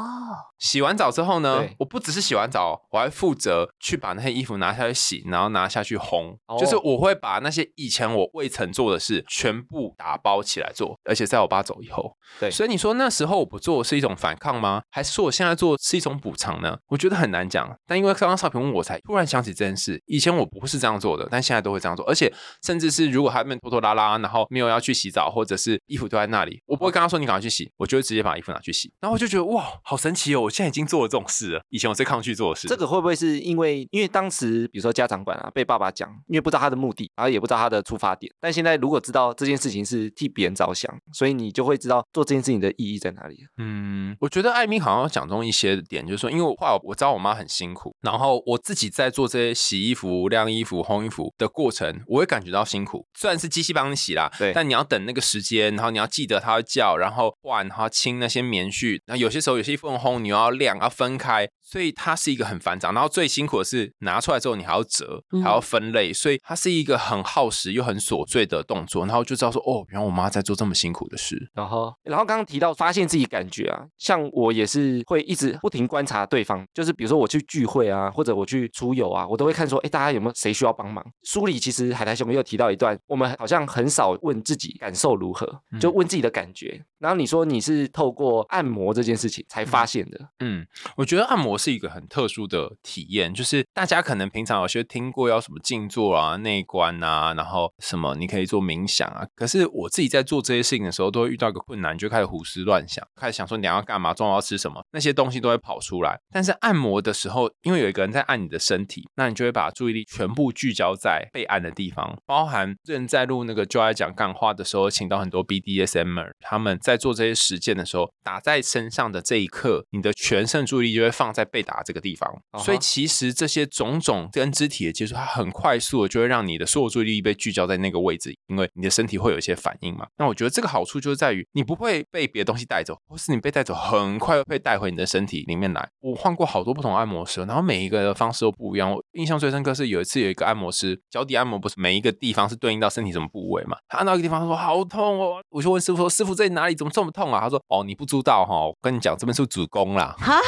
[0.57, 6.35] 洗完澡之后呢，我不只是洗完澡，我还负责去把那些衣服拿下去洗，然后拿下去烘。
[6.47, 12.11] 哦就是我会把那些以前我未曾做的事全部打包起来做，而且在我爸走以后。
[12.39, 14.81] 对所以你说那时候我不做是一种反抗吗？
[14.89, 16.77] 还是说我现在做是一种补偿呢？
[16.87, 17.77] 我觉得很难讲。
[17.85, 20.01] 但因为刚刚少平问我，才突然想起这件事。
[20.05, 22.05] 以前我不是这样做的，但现在都会这样做。
[22.07, 22.31] 而且
[22.63, 28.91] 甚至是如果他们拖拖拉拉，然后没有要去洗澡，或者是衣服丢在那里，我不会跟他说你赶快去洗，我就会直接把衣服拿去洗。
[28.99, 30.41] 然后我就觉得哇，好神奇哦！
[30.41, 32.67] 我现在已经做了这种事了，以前我最抗拒做的事。
[32.67, 43.37] 这个会不会是因为因为当时比如说家长管啊被爸爸讲，因为不知道他的目的，然后也不知道他的出发点，但现在如果知道这件事情是替别人着想，所以你就会知道做这件事情的意义在哪里。
[43.57, 53.05] 嗯，我觉得艾米好像讲中一些点，就是说，因为我后来我知道我妈很辛苦，然后我自己在做这些洗衣服、晾衣服、烘衣服的过程，我会感觉到辛苦。
[53.13, 62.91] 虽然是机器帮你洗啦，对但你要等那个时间，然后你要记得它会叫，然后换，然后清那些棉絮，然后有些时候有些衣服烘，你又要晾，要分开，所以它是一个很繁杂。
[62.91, 69.05] 然后最辛苦的是拿出来之后，你还要折，嗯还要分类，所以它是一个很耗时又很琐碎的动作。
[69.05, 71.49] 然后就知道说，哦，原来我妈在做这么辛苦的事。
[71.53, 81.05] 然后，然后刚刚提到发现自己感觉啊，像我也是会一直不停观察对方，就是比如说我去聚会啊，或者我去出游啊，我都会看说，哎，大家有没有谁需要帮忙？
[81.23, 85.47] 书里其实海苔熊也有提到一段，我们好像很少问自己感受如何，
[85.79, 86.83] 就问自己的感觉。
[86.99, 99.25] 然后你说你是透过按摩这件事情才发现的，嗯，我觉得按摩是一个很特殊的体验，就是大家可能平常有些听过要什么静坐啊、内观啊，然后什么你可以做冥想啊。
[99.35, 106.19] 可是我自己在做这些事情的时候，都会遇到一个困难，就开始胡思乱想，开始想说你要干嘛，中午要吃什么，那些东西都会跑出来。
[106.31, 122.33] 但是按摩的时候，因为有一个人在按你的身体，那你就会把注意力全部聚焦在被按的地方，包含之前在录那个就爱讲干话的时候，请到很多 BDSMer，他们在做这些实践的时候，打在身上的这一刻，你的全身注意力就会放在被打这个地方。
[122.63, 130.07] 所以其实这些种种跟肢体的接触，它很快速的就会让你的所有注意力被聚焦在那个位置，因为你的身体会有一些反应嘛。
[130.17, 135.89] 那我觉得这个好处就是在于你不会被别的东西带走，或是你被带走很快会被带回你的身体里面来。
[135.99, 138.89] 我换过好多不同按摩师，然后每一个的方式都不一样。
[138.89, 143.77] 我印象最深刻是有一次有一个按摩师脚底按摩，不是每一个地方是对应到身体什么部位嘛？
[143.89, 150.15] 他按到一个地方，他说好痛哦，我就问师傅说：“师傅这里哪里怎么这么痛啊？”他说：“哦，你不知道哈、我跟你讲，这边是子宫啦。
[150.21, 150.39] ”哈，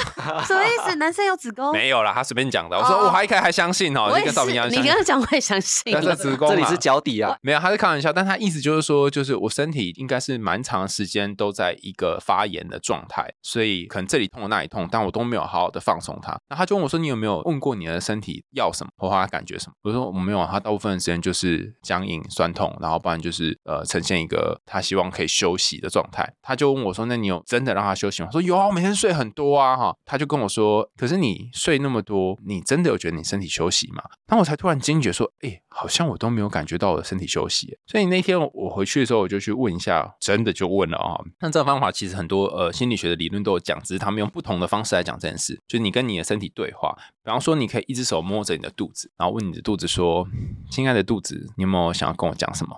[0.46, 0.96] 什么意思？
[0.98, 1.72] 男生有子宫？
[1.74, 2.78] 没有啦，他随便讲的。
[2.78, 4.96] 我说哦我还一开始还相信哦，我也那个照片一样是，你跟。
[4.96, 5.94] 他讲，我也相信。
[5.94, 16.38] 但是子宫这里是脚底啊，没有，他是开玩笑，但他意思就是说，就是我身体应该是蛮长时间都在一个发炎的状态，所以可能这里痛那里痛，但我都没有好好的放松它。
[16.50, 41.20] 那他就问我说：“你有没有问过你的身体要什么，或他感觉什么？”我说：“我没有啊，他大部分的时间就是僵硬、酸痛，然后不然就是呃呈现一个他希望可以休息的状态。”他就问我说：“那你有真的让他休息吗？”我说：“有啊，我每天睡很多啊。”哈，他就跟我说：“可是你睡那么多，你真的有觉得你身体休息吗？”然后我才突然惊觉说：“哎、好像我都没有感觉到我的身体休息。”所以那天我回去的时候，我就去问一下，真的就问了啊。
[41.40, 45.60] 那这个方法其实很多呃心理学的理论都有讲，只是他们用不同的方式来讲这件事。
[45.68, 46.96] 就是你跟你的身体对话，
[47.30, 50.28] 比方说你可以一只手摸着你的肚子，然后问你的肚子说
[50.72, 52.76] ：“亲爱的肚子，你有没有想要跟我讲什么？”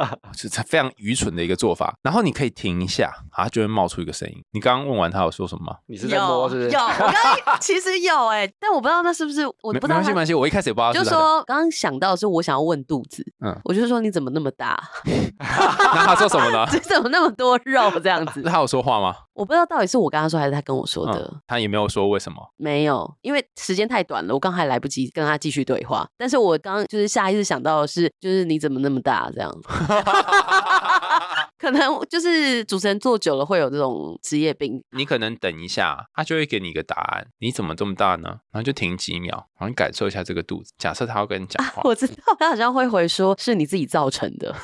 [0.36, 1.94] 是非常愚蠢的一个做法。
[2.02, 4.36] 然后你可以停一下，啊，它就会冒出一个声音。
[4.52, 5.78] 你刚刚问完他有说什么吗？
[5.86, 6.68] 你是在摸是不是？
[6.68, 9.94] 有，我刚刚 其实有哎、但我不知道那是不是，我不知道他。
[9.94, 14.78] 没关系没关系，我一开始也不知道就是说，刚刚想到是我想要问肚子，嗯嗯，我就说你怎么那么大，
[15.40, 16.66] 那他说什么呢？
[16.70, 18.42] 你怎么那么多肉这样子？
[18.42, 19.16] 他有说话吗？
[19.32, 22.36] 我不知道到底是我跟他说还是他跟我说的，嗯，他也没有说为什么。
[22.56, 26.06] 没有，因为时间太短了，我刚还来不及跟他继续对话。
[26.16, 29.68] 但是我刚就是下意识想到的是，就是你怎么那么大这样子，
[31.58, 34.82] 可能就是主持人做久了会有这种职业病。
[34.90, 37.26] 你可能等一下，他就会给你一个答案。
[37.38, 38.28] 你怎么这么大呢？
[38.52, 40.72] 然后就停几秒，然后你感受一下这个肚子。
[40.78, 44.54] 假设他要跟你讲话，我知道他好像会回说是你自己造成的，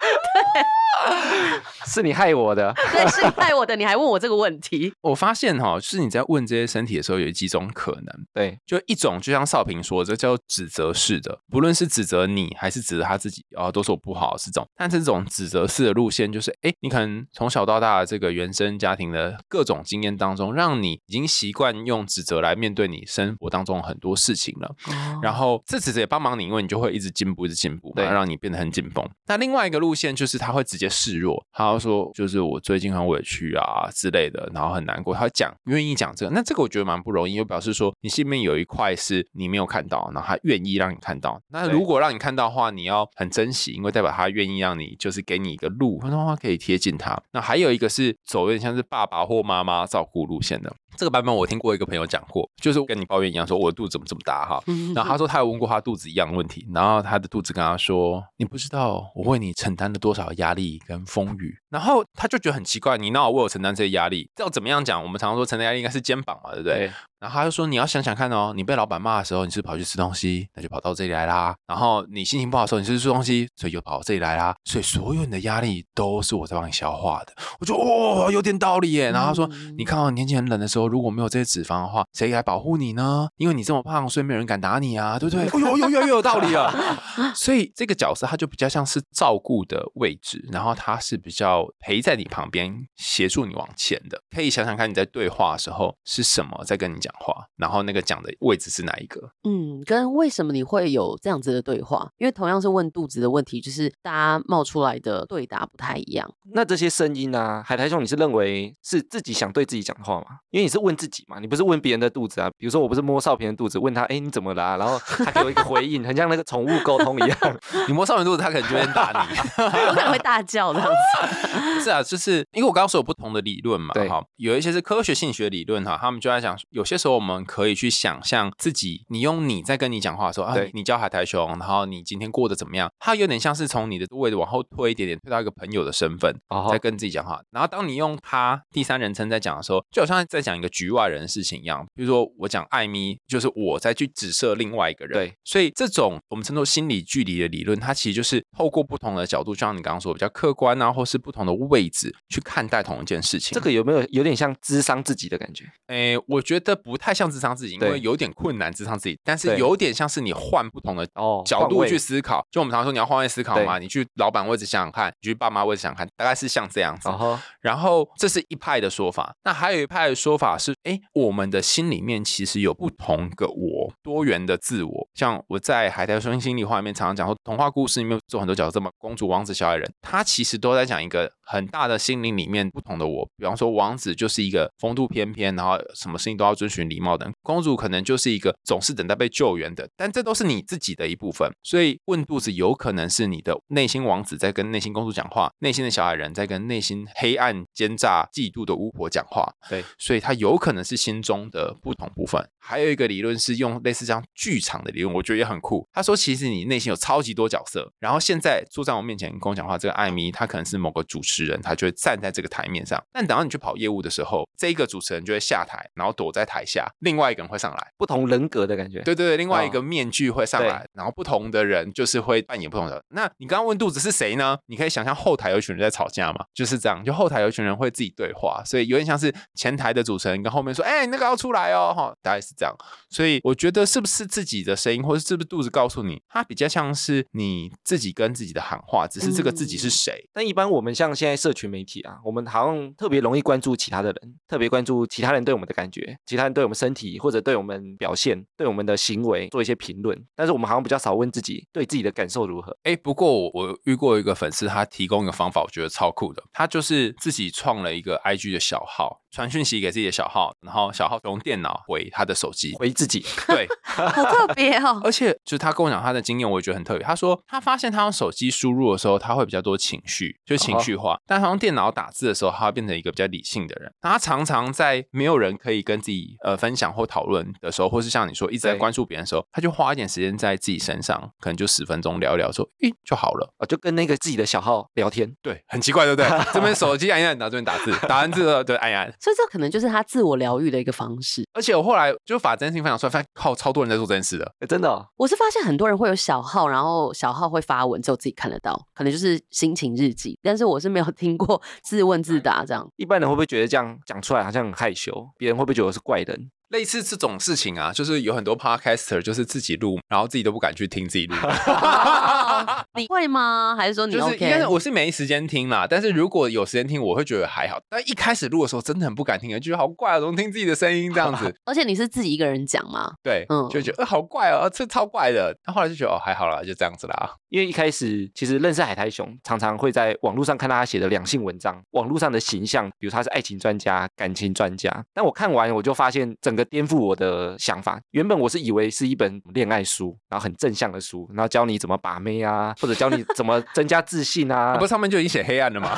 [1.86, 2.72] 是你害我的。
[2.92, 8.06] 对，是你害我的，你还问我这个问题， 我发现哈、就是你在问这些身体的时候，有几种可能。
[8.34, 14.68] 对，就一种，就像少平说，这叫指责式的，不论是指责你还是指责他自己，哦，都是我不好是这种。
[14.76, 24.74] 但这种指责式的路线，就是哎，你可能从小到大的这个原生家庭的各种经验当中，让你已经习惯用指责来面对你生活当中很多事情了。
[25.22, 29.08] 然后这指责也帮忙你，因为你就会一直进步，一直进步，对让你变得很紧绷。
[29.26, 41.42] 那另外一个路路线就是他会直接示弱，他会说就是我最近很委屈啊之类的，然后很难过，他会讲愿意讲这个，那这个我觉得蛮不容易，又表示说你心里面有一块是你没有看到，然后他愿意让你看到。
[41.48, 45.98] 那如果让你看到的话，你要很珍惜，因为代表他愿意让你就是给你一个路，
[46.40, 47.20] 可以贴近他。
[47.32, 50.72] 那还有一个是走有点像是爸爸或妈妈照顾路线的。
[50.96, 64.28] 这个版本我听过一个朋友讲过，就是跟你抱怨一样，说我的肚子怎么这么大哈，嗯然后他说他有问过他肚子一样的问题，然后他的肚子跟他说：“你不知道我为你承担了多少压力跟风雨。”然后他就觉得很奇怪，你那我为我承担这些压力？
[64.38, 65.02] 要怎么样讲？
[65.02, 66.90] 我们常常说承担压力应该是肩膀嘛，对不对？
[67.20, 71.54] 对然后他就说：“你要想想看哦，你被老板骂的时候，你是跑去吃东西，那就跑到这里来啦。
[71.66, 74.56] 然后你心情不好的时候，你是不是吃东西，所以就跑到这里来啦。
[74.64, 79.12] 所以所有你的压力都是我在帮你消化的。”我就哦，有点道理耶。
[79.12, 83.28] 然后他说：“嗯你看到天气很冷的时候，如果没有这些脂肪的话，谁来保护你呢？
[83.36, 85.44] 因为你这么胖，所以没有人敢打你啊，对不对？
[85.46, 86.74] 哎呦，呦，越来越有道理了。
[87.36, 94.20] 所以这个角色他就比较像是照顾的位置，然后他是比较陪在你旁边，协助你往前的。
[94.34, 99.20] 可以想想看你在对话的时候是什么在跟你讲话，然后那个讲的位置是哪一个？
[99.44, 102.10] 嗯，跟为什么你会有这样子的对话？
[102.18, 106.30] 因为同样是问肚子的问题，就是大家冒出来的对答不太一样。
[106.52, 110.26] 那这些声音啊，海苔兄，你是认为是自己想对自己讲话吗？
[110.50, 112.50] 因为你是问自己嘛，你不是问别人的肚子啊。
[112.58, 117.38] 比如说我不是摸少平的肚子，问他，哎，你怎么啦、然后他给我一个回应，很像那个宠物沟通一样。
[117.88, 119.36] 你摸少平肚子，他可能就会打你。
[119.86, 121.80] 有可能会大叫这样子。
[121.80, 132.90] 是啊，就是因为我刚刚说有不同的理论嘛，对哈，有一些是科学性学理论哈，他们就在讲，有些时候我们可以去想象自己，你用你在跟你讲话的时候啊，你叫海苔熊，然后你今天过得怎么样？
[132.98, 137.40] 它有点像是从你的位置往后推一点点，推到一个朋友的身份，哦在跟自己讲话。
[137.50, 141.86] 然后当你用他第三人称在讲的时候，就好像在讲一个局外人的事情一样。
[141.94, 145.14] 比如说我讲艾米，就是我在去指涉另外一个人。
[145.14, 153.54] 对，所以这种我们称作心理距离的理论，它其实就是透过不同的角度，就像你刚刚说，比较客观啊，或是不同的位置去看待同一件事情。
[153.54, 155.64] 这个有没有有点像智商自己的感觉？
[155.86, 162.44] 诶，我觉得不太像智商自己，因为有点困难智商自己，但是有点像是你换不同的哦角度去思考。
[162.50, 167.08] 就我们常说你要换位思考嘛，你去老板位置想想看，你去爸妈位置想想看，大概是像这样子。
[167.08, 175.08] 然后然后这是一派的说法，那还有一派的说法是，哎，我们的心里面其实有不同个我，多元的自我。
[175.14, 183.28] 像我在《海苔说心里话》里面常常讲说，童话故事里面做很多角色嘛，公主、王子、小矮人，他其实都在讲一个很大的心灵里面不同的我。
[183.36, 189.88] 比方说，王子就是一个风度翩翩，然后什么事情都要遵循礼貌的人；公主可能就是一个总是等待被救援的。
[189.96, 199.52] 但这都是你自己的一部分，所以问肚子有可能是你的内心王子在跟内心公主讲话，内心的小矮人在跟内心黑暗、奸诈、嫉妒的巫婆讲话。
[199.68, 202.40] 对，所以它有可能是心中的不同部分。
[202.62, 205.88] 还有一个理论是用类似这样剧场的理论，我觉得也很酷。
[205.92, 213.02] 他说，其实你内心有超级多角色，然后现在坐在我面前跟我讲话，这个艾米她可能是某个主持人，他就会站在这个台面上。
[213.12, 217.92] 但等到你去跑业务的时候，这一个主持人就会下台，然后躲在台下，另外一个人会上来。
[217.96, 219.02] 不同人格的感觉。
[219.02, 223.02] 对对对，另外一哦个面具会上来，然后不同的人就是会扮演不同的。
[223.08, 224.58] 那你刚刚问肚子是谁呢？
[224.66, 232.74] 你可以想象后台有一群人在吵架嘛，就是这样，就后台有一群人会自己对话，所以有点像是前台的主持人跟后面说，哎、那个要出来哦，哈，大概是这样。
[233.08, 240.28] 所以我觉得是不是自己的声音，或者是不是肚子告诉你，它比较像是你自己跟自己的喊话，只是这个自己是谁。
[240.32, 250.20] 但一般我们像现在社群媒体啊，我们好像特别容易关注其他的人，特别关注其他人对我们的感觉，其他人对我们身体或者对我们表现、对我们的行为做一些评论。
[250.34, 252.76] 但是我们好像比较少问自己对自己的感受如何。
[252.82, 256.42] 哎，不过我我遇过一个粉丝，他提供一个方法，我觉得超酷的。
[256.52, 262.74] 他就是自己创了一个 IG 的小号，传讯息给自己的小号，然后小号用电脑回他的手机。
[262.74, 265.00] 回自己，对， 好特别哦。
[265.04, 267.04] 而且就是他跟我讲他的经验，我也觉得很特别。
[267.04, 273.92] 他说他发现他用手机输入的时候，他会比较多情绪，就情绪化；但他用电脑打字的时候，他会变成一个比较理性的人。
[274.02, 283.52] 那他常常在没有人可以跟自己呃分享或讨论的时候，或是像你说一直在关注别人的时候，他就花一点时间在自己身上，可能就十分钟聊一聊，说诶就好了。
[283.58, 285.32] 啊，就跟那个自己的小号聊天。
[285.42, 286.28] 对，很奇怪，对不对？
[286.52, 289.12] 这边手机按一按，然后这边打字， 打完字了对按一按。
[289.20, 291.46] 所以这可能就是他自我疗愈的一个方式。
[291.52, 294.52] 而且我后来就把这件事情分享出来，发现靠超多人在做这件事的。
[294.60, 300.38] 诶真的、哦，我是发现很多人会有小号，然后小号会发文，只有自己看得到，可能就是心情日记。
[300.42, 302.88] 但是我是没有听过 自问自答这样。
[302.96, 305.28] 一般人会不会觉得这样讲出来好像很害羞？
[305.36, 306.50] 别人会不会觉得我是怪人？
[306.70, 311.36] 类似这种事情啊，就是有很多 podcaster 就是自己录，然后自己都不敢去听自己录。
[312.94, 313.74] 你会吗？
[313.76, 317.78] 还是说你就是该是我是没时间听啦，但是如果有时间听，我会觉得还好。
[317.88, 321.54] 但一开始录的时候真的很不敢听，觉得好怪啊，怎么听自己的声音这样子？
[321.64, 323.12] 而且你是自己一个人讲吗？
[323.22, 325.56] 对，嗯就觉得、呃、好怪哦，这超怪的。
[325.66, 327.34] 那后来就觉得哦还好啦，就这样子啦。
[327.48, 335.04] 因为一开始其实认识海苔熊，常常会在网络上看到他写的两性文章，网络上的形象，比如他是爱情专家、感情专家。
[335.12, 338.00] 但我看完我就发现，整个颠覆我的想法。
[338.10, 344.76] 原本我是以为是一本恋爱书，然后很正向的书，然后教你怎么把妹啊，或者教你怎么增加自信啊。
[344.76, 345.90] 不是上面就已经写黑暗了吗？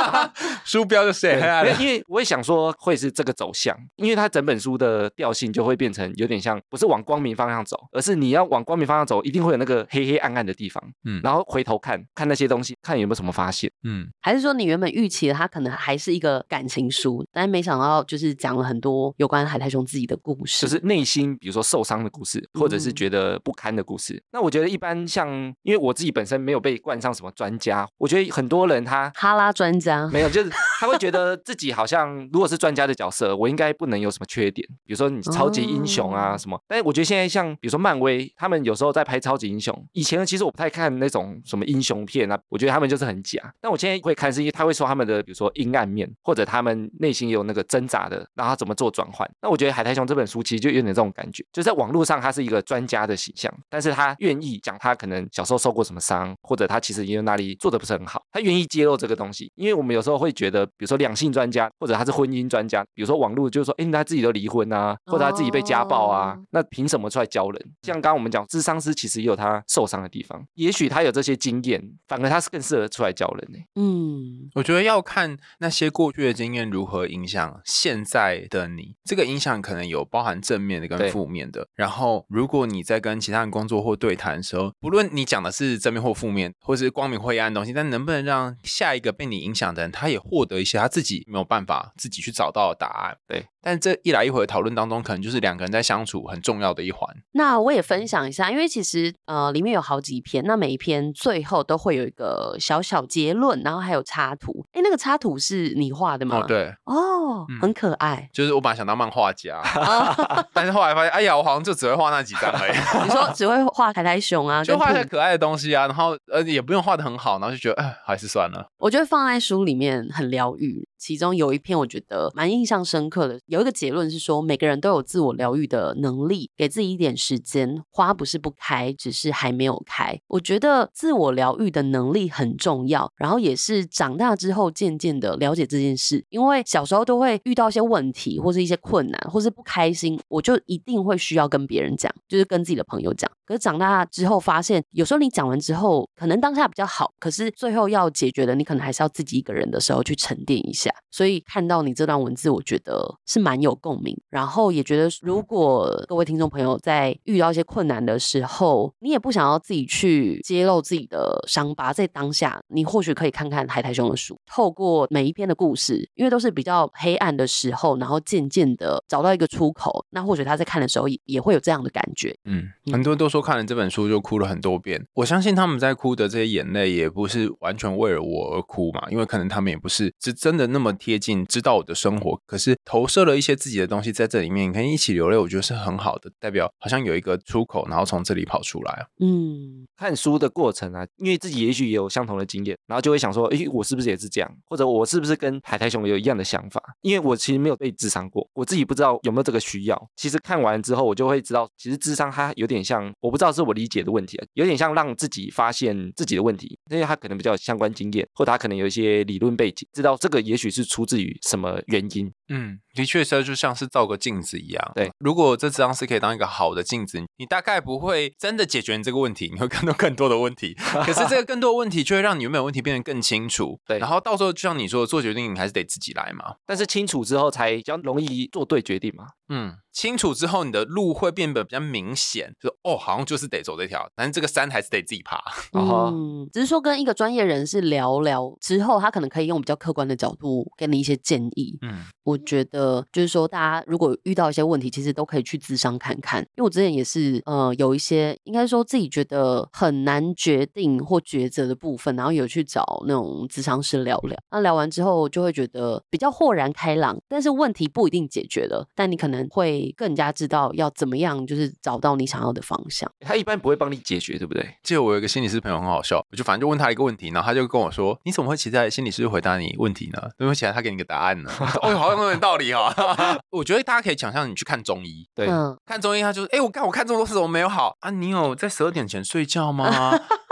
[0.64, 1.72] 书标就写黑暗了。
[1.80, 10.82] 因为我也想说会是这个走向，因为它整本书的调性就会变成有点像，不是往光明方向走，而是你要往光明方向走，一定会有那个黑黑暗暗的地方。
[11.04, 13.70] 嗯嗯，然后回头看看那些东西，看有没有什么发现。
[13.84, 24.22] 嗯，还是说你原本预期的它可能还是一个感情书，但是没想到就是讲了很多有关海苔熊自己的故事，就是内心，比如说受伤的故事，或者是嗯觉得不堪的故事。
[24.32, 25.28] 那我觉得一般像，
[25.62, 30.08] 因为我自己本身没有被冠上什么专家，我觉得很多人他哈拉专家。
[30.12, 36.60] 没有，就是他会觉得自己好像如果是专家的角色，我应该不能有什么缺点，比如说你超级英雄啊哦什么。
[36.66, 43.40] 但是我觉得现在像比如说漫威，他们有时候在拍超级英雄，以前其实我不太看那种什么英雄片啊，我觉得他们就是很假。
[43.60, 49.28] 但我现在会看是因为他会说他们的比如说阴暗面，或者他们内心也有那个挣扎的，然后他怎么做转换。
[49.42, 59.50] 那我觉得《海苔熊》这本书其实就有点这种感觉，就在网络上他是一个专家的形象，但是他愿意讲他可能小时候受过什么伤，或者他其实也有哪里做的不是很好，他愿意揭露这个东西。
[59.54, 67.72] 因为我们有时候会觉得，比如说两性专家，或者他是婚姻专家，比如说网络就是说，哎，他自己都离婚啊，或者他自己被家暴啊，哦那凭什么出来教人？
[67.82, 78.96] 像刚刚我们讲，智商师其实也有他受伤的地方，也许他有这些经验，反而他是更适合出来教人呢、嗯，我觉得要看那些过去的经验如何影响现在的你。
[79.04, 81.66] 这个影响可能有包含正面的跟负面的。
[81.74, 93.16] 然后，如果你在跟其他人工作或对谈的时候，不论你讲的是正面或负面，或是光明或黑暗的东西，但能不能让下一个被你影响的人，他也获得一些他自己没有办法自己去找到的答案？
[93.26, 93.46] 对。
[93.62, 97.08] 但这一来一回的讨论当中，可能就是两个人在相处很重要的一环。
[97.32, 104.64] 那我也分享一下，因为其实呃里面有好几篇，那每一篇最后都会有一个小小结论，然后还有插图。
[104.72, 106.40] 哎，那个插图是你画的吗？
[106.40, 108.28] 哦，，对，哦，嗯很可爱。
[108.32, 113.04] 就是我本来想当漫画家， 哦但是后来发现，哎呀，我好像就只会画那几张而已。
[113.04, 118.66] 你说只会画海苔熊啊， 就画一些可爱的东西啊，然后呃也不用画的很好，然后就觉得哎还是算了。
[118.78, 120.88] 我觉得放在书里面很疗愈。
[121.00, 127.82] 其中有一篇我觉得蛮印象深刻的，有一个结论是说，每个人都有自我疗愈的能力，给自己一点时间。
[127.90, 130.20] 花不是不开，只是还没有开。
[130.28, 136.22] 我觉得自我疗愈的能力很重要，然后也是长大之后渐渐的了解这件事。
[136.28, 143.30] 因为小时候都会遇到一些问题，或是一些困难，或是不开心，我就一定会需要跟别人讲，就是跟自己的朋友讲。
[143.46, 150.89] 可是长大之后发现，有时候你讲完之后，可能当下比较好，可是最后要解决的，你可能还是要自己一个人的时候去沉淀一下。
[151.10, 172.34] 所以看到你这段文字，我觉得是蛮有共鸣，然后也觉得，如果各位听众朋友在遇到一些困难的时候，你也不想要自己去揭露自己的伤疤，在当下，你或许可以看看海苔兄的书，透过每一篇的故事，因为都是比较黑暗的时候，然后渐渐的找到一个出口，那或许他在看的时候也也会有这样的感觉。
[172.44, 175.06] 嗯，嗯很多人都说看了这本书就哭了很多遍。
[175.14, 189.06] 我相信他们在哭的这些眼泪，也不是完全为了我而哭嘛，因为可能他们也不是是真的那么贴近，知道我的生活，可是投射了一些自己的东西在这里面，可以一起流泪，我觉得是很好的，代表好像有一个出口，然后从这里跑出来。
[189.20, 194.50] 嗯，看书的过程啊，因为自己也许也有相同的经验，然后就会想说，诶，我是不是也是这样？
[194.66, 196.82] 或者我是不是跟海苔熊有一样的想法？
[197.02, 200.10] 因为我其实没有被智商过，我自己不知道有没有这个需要。
[200.16, 212.32] 其实看完之后，我就会知道，其实智商它有点像，我不知道是我理解的问题啊，有点像让自己发现自己的问题，因为他可能比较有相关经验，或者他可能有一些理论背景，知道这个也许是出自于什么原因。
[212.48, 214.92] 嗯，的确是，就像是照个镜子一样。
[214.94, 220.74] 对，如果这张是可以当一个好的镜子，你大概不会真的解决你这个问题，你会看到更多的问题。
[220.74, 223.78] 可是这个更多的问题，就会让你原本的问题变得更清楚。
[223.86, 226.56] 对然后到时候就像你说的，做决定你还是得自己来嘛。
[226.66, 229.26] 但是清楚之后，才比较容易做对决定嘛。
[229.48, 235.36] 嗯，清楚之后，你的路会变得比较明显，就哦，好像就是得走这条，但是这个山还是得自己爬。
[235.72, 241.78] 哦吼嗯，只是说跟一个专业人士聊聊之后，他可能可以用比较客观的角度给你一些建议。
[241.82, 246.40] 嗯，我觉得就是说，大家如果遇到一些问题，其实都可以去咨商看看。
[246.40, 254.38] 因为我之前也是呃有一些应该说自己觉得很难决定或抉择的部分，然后有去找那种咨商师聊聊。
[254.50, 263.10] 那聊完之后，就会觉得比较豁然开朗，但是问题不一定解决了，但你可能会更加知道要怎么样，就是找到你想要的方向。
[263.20, 264.74] 他一般不会帮你解决，对不对？
[264.82, 270.20] 记得我有一个心理师朋友很好笑，我就反正就问他一个问题，然后他就跟我说：“你怎么会期待心理师回答你问题呢？
[270.38, 271.50] 因为期待他给你个答案呢？”
[271.82, 272.94] 哦，好像有点道理哈、
[273.50, 278.10] 我觉得大家可以想象，你去看中医，对，嗯，看中医，他就是，哎、我看我看这么多次，怎么没有好啊？
[278.10, 279.90] 你有在十二点前睡觉吗？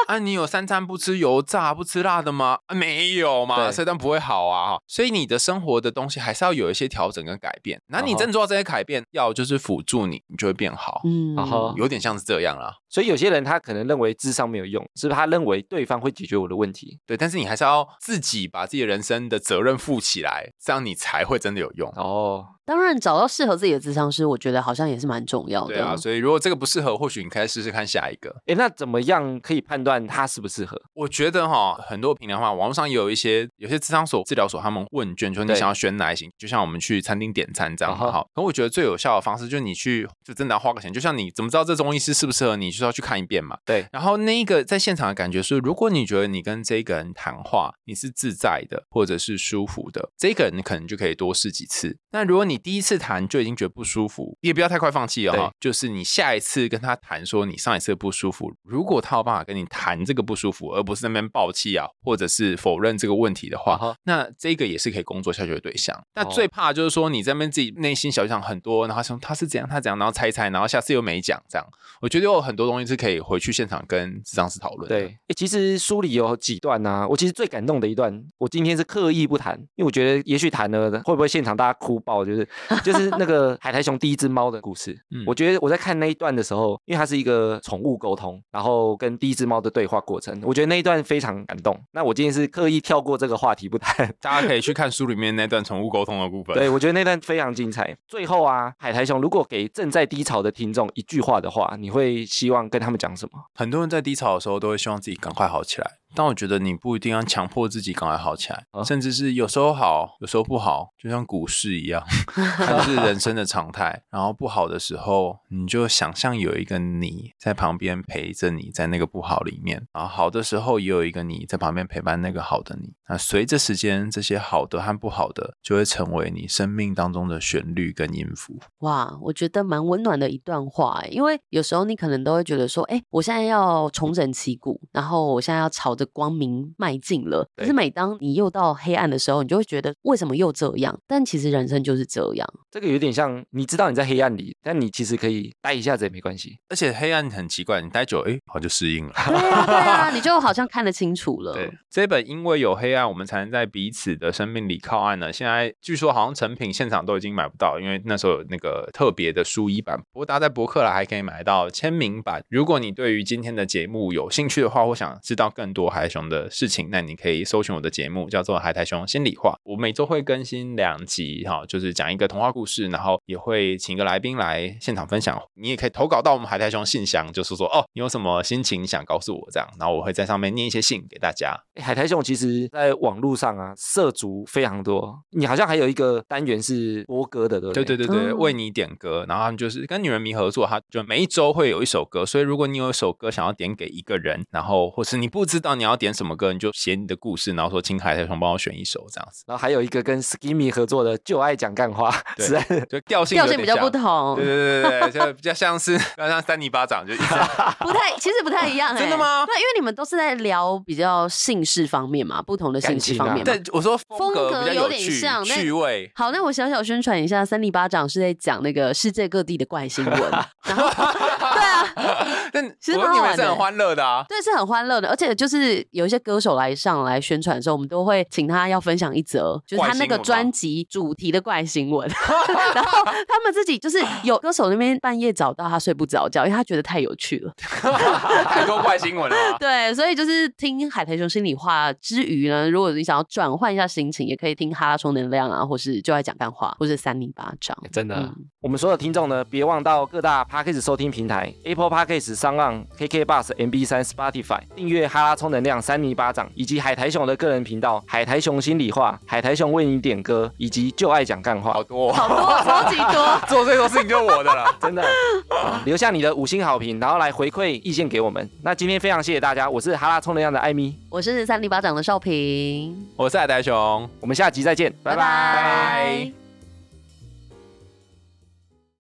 [0.09, 2.59] 啊，你有三餐不吃油炸、不吃辣的吗？
[2.65, 4.79] 啊，没有嘛，对所以但不会好啊。
[4.87, 7.79] 所以你的生活的东西还是要有一些调整跟改变。
[7.89, 12.75] 那你哦吼真的做到这些改变，要就是辅助你，你就会变好，嗯，然后有点像是这样啦。
[12.89, 16.99] 所以有些人他可能认为智商没有用，是不是他认为对方会解决我的问题？
[17.07, 21.93] 对，但是你还是要自己把自己人生的责任负起来，这样你才会真的有用。
[21.97, 25.73] 哦，当然找到适合自己的智商师，我觉得好像也是蛮重要的。
[25.73, 28.43] 对啊，所以如果这个不适合，或许你可以试试看下一个。
[28.45, 30.79] 哎，那怎么样可以判断他适不适合？
[30.93, 38.29] 我觉得哈，很多平量话，网络上也有一些有些智商所、治疗所，他们问卷，就是你想要选哪一型，就像我们去餐厅点餐这样啊哈好。
[38.35, 40.93] 可我觉得最有效的方式，就是你去，就真的要花个钱。
[40.93, 43.57] 就像你怎么知道这中医师适不适合你，就是要去看一遍嘛。
[43.65, 51.97] 对，然后那一个在现场的感觉是，如果你觉得你跟这个人谈话你是自在的，或者是舒服的，这个人你可能就可以多试几次。
[52.11, 55.53] 那如果你第一次谈就已经觉得不舒服，也不要太快放弃哦。
[55.61, 65.99] 就是你下一次跟他谈说你上一次不舒服，如果他有办法跟你谈这个不舒服，而不是那边爆气啊，或者是否认这个问题的话，那这个也是可以工作下去的对象。
[66.15, 71.67] 那哦最怕就是说你在那边自己内心小想很多，然后想他是怎样，他怎样，然后猜一猜，然后下次又没讲，这样。
[72.01, 74.97] 我觉得有很多东西是可以回去现场跟智商师讨论的。
[74.97, 82.48] 对，诶其实书里有几段呢、我其实最感动的一段，我今天是刻意不谈，因为我觉得也许谈了会不会现场大家哭爆，就是
[82.83, 84.99] 就是那个海苔熊第一只猫的故事。
[85.11, 91.79] 嗯我觉得我在看那一段的时候，因为它是一个宠物沟通，然后跟第一只猫的对话过程，我觉得那一段非常感动。
[91.93, 94.13] 那我今天是刻意跳过这个话题不谈。
[94.21, 96.55] 大家可以去看书里面那段宠物沟通的部分。
[96.57, 97.97] 对，我觉得那段非常精彩。
[98.07, 103.39] 最后啊，海苔熊如果给正在低潮的听众一句话的话，你会希望跟他们讲什么？
[103.55, 112.03] 很多人在低潮的时候都会希望自己赶快好起来，但我觉得你不一定要强迫自己赶快好起来，啊甚至是有时候好，有时候不好，就像股市一样，
[112.35, 114.03] 它就是人生的常态。
[114.11, 122.95] 然后不好的时候，你就想象有一个你在旁边陪着你，在那个不好里面；然后好的时候，也有一个你在旁边陪伴那个好的你。
[123.09, 128.59] 那随着时间，这些好的和不好的就会成为你生命当中的旋律跟音符。
[128.79, 137.47] 哇，我觉得蛮温暖的一段话欸，因为有时候你可能都会觉得说，哎，我现在要重整旗鼓，然后我现在要朝着光明迈进了。
[137.57, 140.99] 可是每当你又到黑暗的时候，你就会觉得为什么又这样？
[141.07, 142.49] 但其实人生就是这样。
[142.71, 146.57] 这个有点像，你知道你在黑暗里，但你其实可以待一下子也没关系。
[146.69, 149.13] 而且黑暗很奇怪，你待久，哎，好像就适应了。
[149.27, 151.53] 对啊，对啊，你就好像看得清楚了。
[151.59, 155.33] 对，这本因为有黑暗，我们才能在彼此的生命里靠岸呢。
[155.33, 159.99] 现在据说好像成品现场都已经买不到，因为那时候有那个特别的书衣版。
[160.13, 162.43] 不过大家在博客来还可以买到签名版。
[162.49, 169.51] 如果你对于今天的节目有兴趣的话，或想知道更多海苔熊的事情，那你可以搜寻我的节目，叫做《海苔熊心里话》。
[169.65, 175.41] 我每周会更新两集，哈，就是讲一个童话故事，然后也会请一个来宾来现场分享。
[175.55, 181.57] 你也可以投稿到我们海苔熊信箱，就是说哦，你有什么心情想告诉我这样，然后我会在上面念一些信给大家。
[181.75, 185.19] 诶海苔熊其实在网络上啊，涉足非常多。
[185.31, 187.85] 你好像还有一个单元是播歌的，对不对？
[187.85, 207.23] 对对对对，嗯为你点歌，然后他们就是跟女人迷合作，他就每一周会有一首歌，所以如果你有一首歌想要点给一个人，然后或是你不知道你要点什么歌，你就写你的故事，然后说请海苔熊帮我选一首这样子，然后还有一个跟 Skimmy 合作的，就爱讲干话， 对实在是就调性调性比较不同，对对对对对，就比较像是比较像三泥巴掌，就一直
[207.81, 208.99] 不太，其实不太一样、欸。
[208.99, 213.45] 真的吗对，因为你们都是在聊比较姓氏方面嘛，不同的姓氏方面嘛。
[213.45, 216.11] 对我说风格有点像那趣味。
[216.15, 220.21] 好，那我小小宣传一下，三泥巴掌是在讲那个世界各地的怪新闻，
[220.65, 221.78] 然后对啊，
[222.53, 224.25] 但其实我蛮好玩的你们是很欢乐的啊。
[224.29, 232.09] 对，是很欢乐的，而且就是有一些歌手来上来宣传的时候，我们都会请他要分享一则，就是他那个专辑主题的怪新闻，
[232.75, 237.53] 然后他们自己就是有歌手那边半夜找到他睡不着觉，因为他觉得太有趣了。
[237.59, 239.57] 太多怪新闻了啊。
[239.59, 247.77] 对，所以就是听海苔熊心里话之余呢，如果你想要转换一下心情，也可以听哈拉充能量啊，或是就爱讲干话，或是三零八掌。
[247.93, 248.17] 真的。
[248.17, 261.85] 嗯我们所有听众呢，别忘到各大 Podcast 收听平台，Apple Podcast、商浪、KK Bus、MB 三、Spotify，订阅哈拉充能量、三尼巴掌，以及海苔熊的个人频道海苔熊心里话、海苔熊为你点歌，以及就爱讲干话好。
[261.85, 263.41] 多、哦，好多，超级多。
[263.47, 264.75] 做最多事情就是我的了。
[264.83, 265.05] 真的，
[265.51, 268.51] 好留下你的五星好评，然后来回馈意见给我们。
[268.65, 274.11] 那今天非常谢谢大家，我是哈拉充能量的艾米，我是三里巴掌的少平，我是海苔熊。
[274.19, 276.48] 我们下集再见，拜拜拜